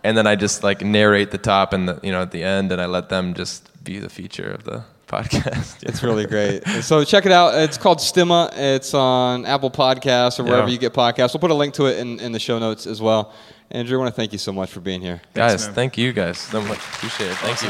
[0.04, 2.72] and then I just like narrate the top and the you know at the end,
[2.72, 5.84] and I let them just be the feature of the podcast.
[5.84, 6.66] It's really great.
[6.82, 7.54] So check it out.
[7.54, 8.52] It's called Stemma.
[8.58, 10.74] It's on Apple Podcasts or wherever Yeah.
[10.74, 11.34] you get podcasts.
[11.34, 13.32] We'll put a link to it in, in the show notes as well.
[13.72, 15.22] Andrew, I want to thank you so much for being here.
[15.34, 15.76] guys, man.
[15.76, 16.78] thank you guys so much.
[16.78, 17.38] Appreciate it.
[17.38, 17.70] Thank you.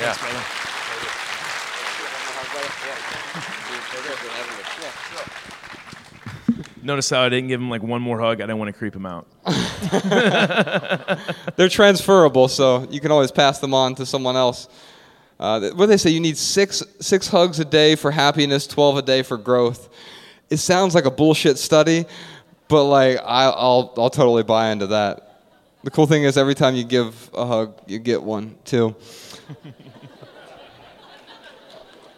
[0.00, 0.14] Yeah.
[6.84, 8.42] Notice how I didn't give him like one more hug.
[8.42, 9.26] I didn't want to creep him out.
[11.56, 14.68] They're transferable, so you can always pass them on to someone else.
[15.40, 16.10] Uh, what do they say?
[16.10, 19.88] You need six six hugs a day for happiness, twelve a day for growth.
[20.50, 22.04] It sounds like a bullshit study,
[22.68, 25.23] but like I, I'll I'll totally buy into that.
[25.84, 28.96] The cool thing is, every time you give a hug, you get one too.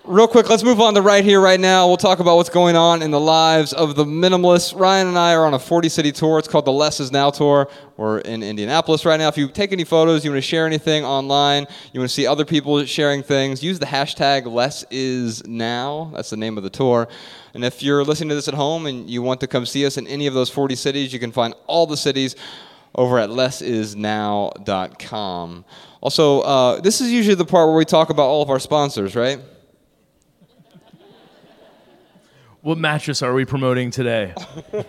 [0.04, 1.88] Real quick, let's move on to right here, right now.
[1.88, 4.78] We'll talk about what's going on in the lives of the minimalists.
[4.78, 6.38] Ryan and I are on a 40 city tour.
[6.38, 7.68] It's called the Less Is Now Tour.
[7.96, 9.26] We're in Indianapolis right now.
[9.26, 12.24] If you take any photos, you want to share anything online, you want to see
[12.24, 16.12] other people sharing things, use the hashtag Less Is Now.
[16.14, 17.08] That's the name of the tour.
[17.52, 19.96] And if you're listening to this at home and you want to come see us
[19.96, 22.36] in any of those 40 cities, you can find all the cities
[22.96, 25.64] over at lessisnow.com.
[26.00, 29.14] Also, uh, this is usually the part where we talk about all of our sponsors,
[29.14, 29.38] right?
[32.62, 34.34] What mattress are we promoting today?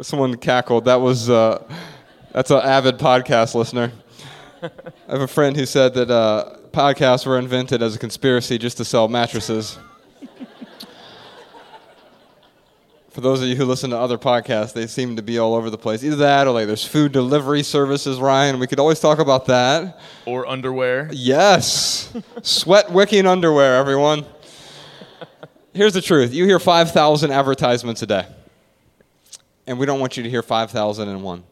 [0.00, 0.84] Someone cackled.
[0.84, 1.64] That was uh,
[2.32, 3.90] that's an avid podcast listener.
[4.62, 4.70] I
[5.08, 8.84] have a friend who said that uh, podcasts were invented as a conspiracy just to
[8.84, 9.78] sell mattresses.
[13.18, 15.70] For those of you who listen to other podcasts, they seem to be all over
[15.70, 16.04] the place.
[16.04, 18.60] Either that or like there's food delivery services, Ryan.
[18.60, 19.98] We could always talk about that.
[20.24, 21.10] or underwear?
[21.10, 22.12] Yes.
[22.42, 24.24] Sweat wicking underwear, everyone.
[25.74, 28.26] Here's the truth you hear 5,000 advertisements a day,
[29.66, 31.42] and we don't want you to hear 5,001.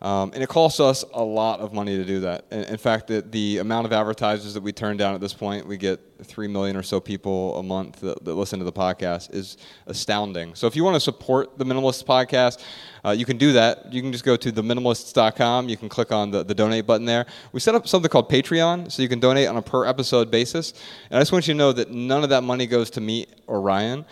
[0.00, 2.44] Um, and it costs us a lot of money to do that.
[2.52, 5.66] In, in fact, the, the amount of advertisers that we turn down at this point,
[5.66, 9.34] we get 3 million or so people a month that, that listen to the podcast,
[9.34, 9.56] is
[9.86, 10.54] astounding.
[10.54, 12.62] So if you want to support the Minimalists podcast,
[13.04, 13.92] uh, you can do that.
[13.92, 15.68] You can just go to theminimalists.com.
[15.68, 17.26] You can click on the, the donate button there.
[17.50, 20.74] We set up something called Patreon, so you can donate on a per episode basis.
[21.10, 23.26] And I just want you to know that none of that money goes to me
[23.48, 24.04] or Ryan.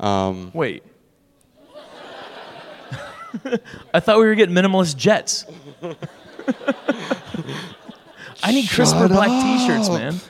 [0.00, 0.82] Um, Wait.
[3.94, 5.46] I thought we were getting minimalist jets.
[8.42, 10.20] I need crisper Shut black t-shirts, man.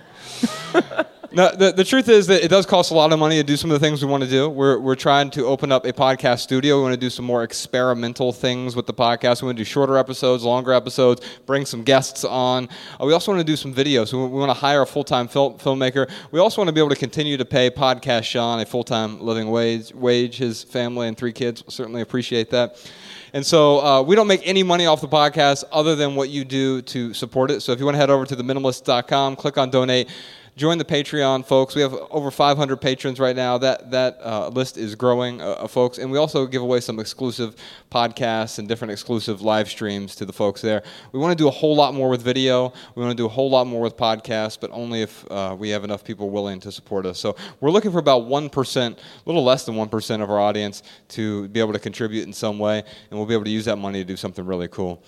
[1.32, 3.56] No, the, the truth is that it does cost a lot of money to do
[3.56, 4.48] some of the things we want to do.
[4.48, 6.78] We're, we're trying to open up a podcast studio.
[6.78, 9.40] We want to do some more experimental things with the podcast.
[9.40, 12.68] We want to do shorter episodes, longer episodes, bring some guests on.
[13.00, 14.12] Uh, we also want to do some videos.
[14.12, 16.10] We, we want to hire a full time fil- filmmaker.
[16.32, 19.20] We also want to be able to continue to pay Podcast Sean a full time
[19.20, 20.36] living wage, wage.
[20.36, 22.84] His family and three kids will certainly appreciate that.
[23.32, 26.44] And so uh, we don't make any money off the podcast other than what you
[26.44, 27.60] do to support it.
[27.60, 30.08] So if you want to head over to theminimalist.com, click on donate.
[30.56, 31.74] Join the Patreon, folks.
[31.74, 33.56] We have over 500 patrons right now.
[33.56, 36.98] That that uh, list is growing, uh, of folks, and we also give away some
[36.98, 37.54] exclusive
[37.90, 40.82] podcasts and different exclusive live streams to the folks there.
[41.12, 42.72] We want to do a whole lot more with video.
[42.94, 45.70] We want to do a whole lot more with podcasts, but only if uh, we
[45.70, 47.18] have enough people willing to support us.
[47.18, 50.40] So we're looking for about one percent, a little less than one percent of our
[50.40, 53.66] audience to be able to contribute in some way, and we'll be able to use
[53.66, 55.02] that money to do something really cool.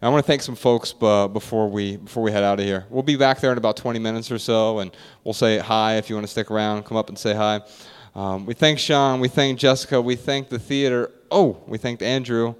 [0.00, 2.64] And I want to thank some folks uh, before we before we head out of
[2.64, 2.86] here.
[2.88, 4.90] We'll be back there in about 20 minutes or so, and
[5.24, 6.86] we'll say hi if you want to stick around.
[6.86, 7.60] Come up and say hi.
[8.14, 9.20] Um, we thank Sean.
[9.20, 10.00] We thank Jessica.
[10.00, 11.10] We thank the theater.
[11.30, 12.54] Oh, we thanked Andrew.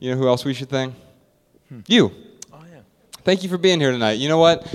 [0.00, 0.96] You know who else we should thank?
[1.86, 2.10] You.
[2.52, 2.80] Oh yeah.
[3.22, 4.14] Thank you for being here tonight.
[4.14, 4.66] You know what?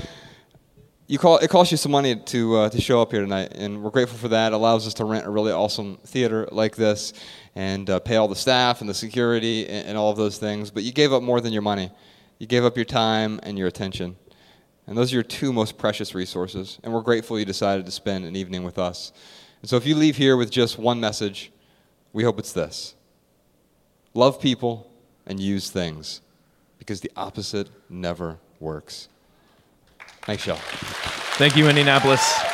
[1.06, 3.82] You call it costs you some money to uh, to show up here tonight, and
[3.82, 4.52] we're grateful for that.
[4.52, 7.12] It allows us to rent a really awesome theater like this,
[7.54, 10.70] and uh, pay all the staff and the security and, and all of those things.
[10.70, 11.90] But you gave up more than your money.
[12.38, 14.16] You gave up your time and your attention,
[14.86, 16.78] and those are your two most precious resources.
[16.82, 19.12] And we're grateful you decided to spend an evening with us.
[19.60, 21.52] And so, if you leave here with just one message,
[22.12, 22.94] we hope it's this:
[24.14, 24.90] love people
[25.26, 26.22] and use things,
[26.78, 29.08] because the opposite never works.
[30.22, 30.56] Thanks, y'all.
[31.36, 32.49] Thank you, Indianapolis.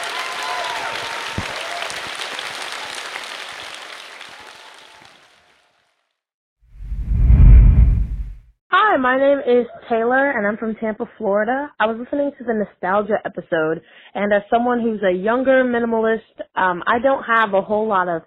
[9.00, 11.70] My name is Taylor, and I'm from Tampa, Florida.
[11.78, 13.82] I was listening to the nostalgia episode,
[14.14, 16.20] and as someone who's a younger minimalist,
[16.54, 18.22] um, I don't have a whole lot of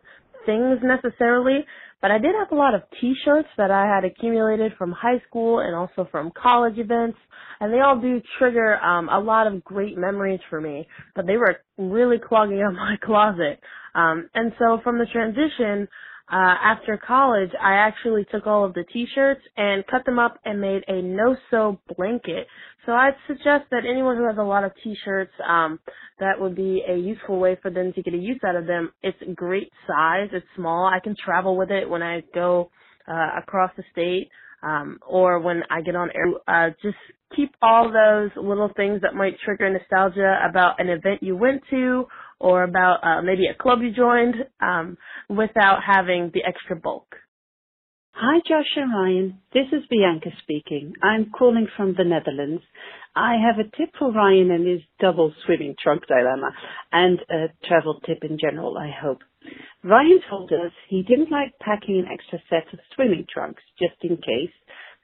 [0.46, 1.66] things necessarily,
[2.04, 5.60] but I did have a lot of T-shirts that I had accumulated from high school
[5.60, 7.18] and also from college events,
[7.60, 10.88] and they all do trigger um, a lot of great memories for me.
[11.16, 13.60] But they were really clogging up my closet,
[13.96, 15.88] um, and so from the transition
[16.32, 20.62] uh, after college, I actually took all of the t-shirts and cut them up and
[20.62, 22.46] made a no-sew blanket.
[22.86, 25.80] So I'd suggest that anyone who has a lot of t-shirts, um,
[26.20, 28.92] that would be a useful way for them to get a use out of them.
[29.02, 30.30] It's great size.
[30.32, 30.86] It's small.
[30.86, 32.70] I can travel with it when I go,
[33.08, 34.30] uh, across the state.
[34.62, 36.98] Um, or when I get on air, uh, just
[37.36, 42.06] keep all those little things that might trigger nostalgia about an event you went to
[42.40, 44.98] or about uh, maybe a club you joined um,
[45.30, 47.16] without having the extra bulk.
[48.11, 49.40] Hi, Josh and Ryan.
[49.53, 50.94] This is Bianca speaking.
[51.02, 52.61] I'm calling from the Netherlands.
[53.16, 56.52] I have a tip for Ryan and his double swimming trunk dilemma
[56.91, 59.20] and a travel tip in general, I hope.
[59.84, 64.18] Ryan told us he didn't like packing an extra set of swimming trunks just in
[64.18, 64.53] case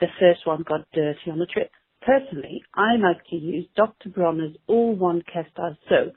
[0.01, 1.71] the first one got dirty on the trip.
[2.01, 4.09] Personally, I like to use Dr.
[4.09, 6.13] Bronner's All-One Castile Soap.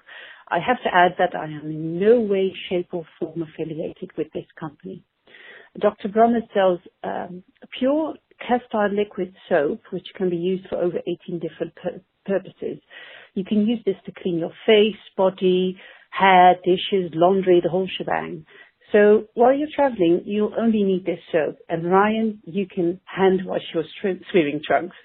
[0.51, 4.29] I have to add that I am in no way, shape or form affiliated with
[4.33, 5.05] this company.
[5.79, 6.09] Dr.
[6.09, 7.45] Bronner sells um,
[7.79, 8.15] pure
[8.47, 12.79] castile liquid soap, which can be used for over 18 different pur- purposes.
[13.35, 15.79] You can use this to clean your face, body,
[16.11, 18.47] hair, dishes, laundry, the whole shebang.
[18.93, 21.59] So while you're traveling, you'll only need this soap.
[21.69, 23.85] And Ryan, you can hand wash your
[24.31, 24.97] swimming trunks.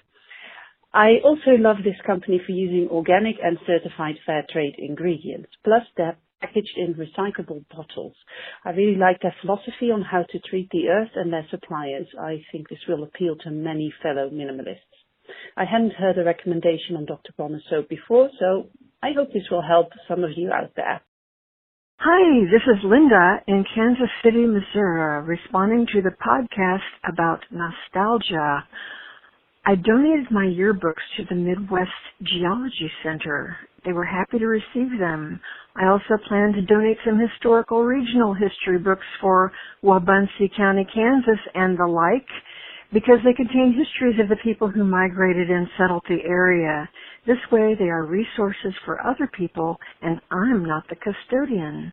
[0.94, 5.50] I also love this company for using organic and certified fair trade ingredients.
[5.64, 8.14] Plus, they're packaged in recyclable bottles.
[8.64, 12.06] I really like their philosophy on how to treat the earth and their suppliers.
[12.20, 14.94] I think this will appeal to many fellow minimalists.
[15.56, 17.32] I hadn't heard a recommendation on Dr.
[17.36, 18.68] Bronner soap before, so
[19.02, 21.00] I hope this will help some of you out there.
[21.98, 28.68] Hi, this is Linda in Kansas City, Missouri, responding to the podcast about nostalgia.
[29.66, 31.90] I donated my yearbooks to the Midwest
[32.22, 33.56] Genealogy Center.
[33.84, 35.40] They were happy to receive them.
[35.76, 41.78] I also plan to donate some historical regional history books for Wabaunsee County, Kansas and
[41.78, 42.28] the like
[42.92, 46.88] because they contain histories of the people who migrated and settled the area.
[47.26, 51.92] This way they are resources for other people and I'm not the custodian.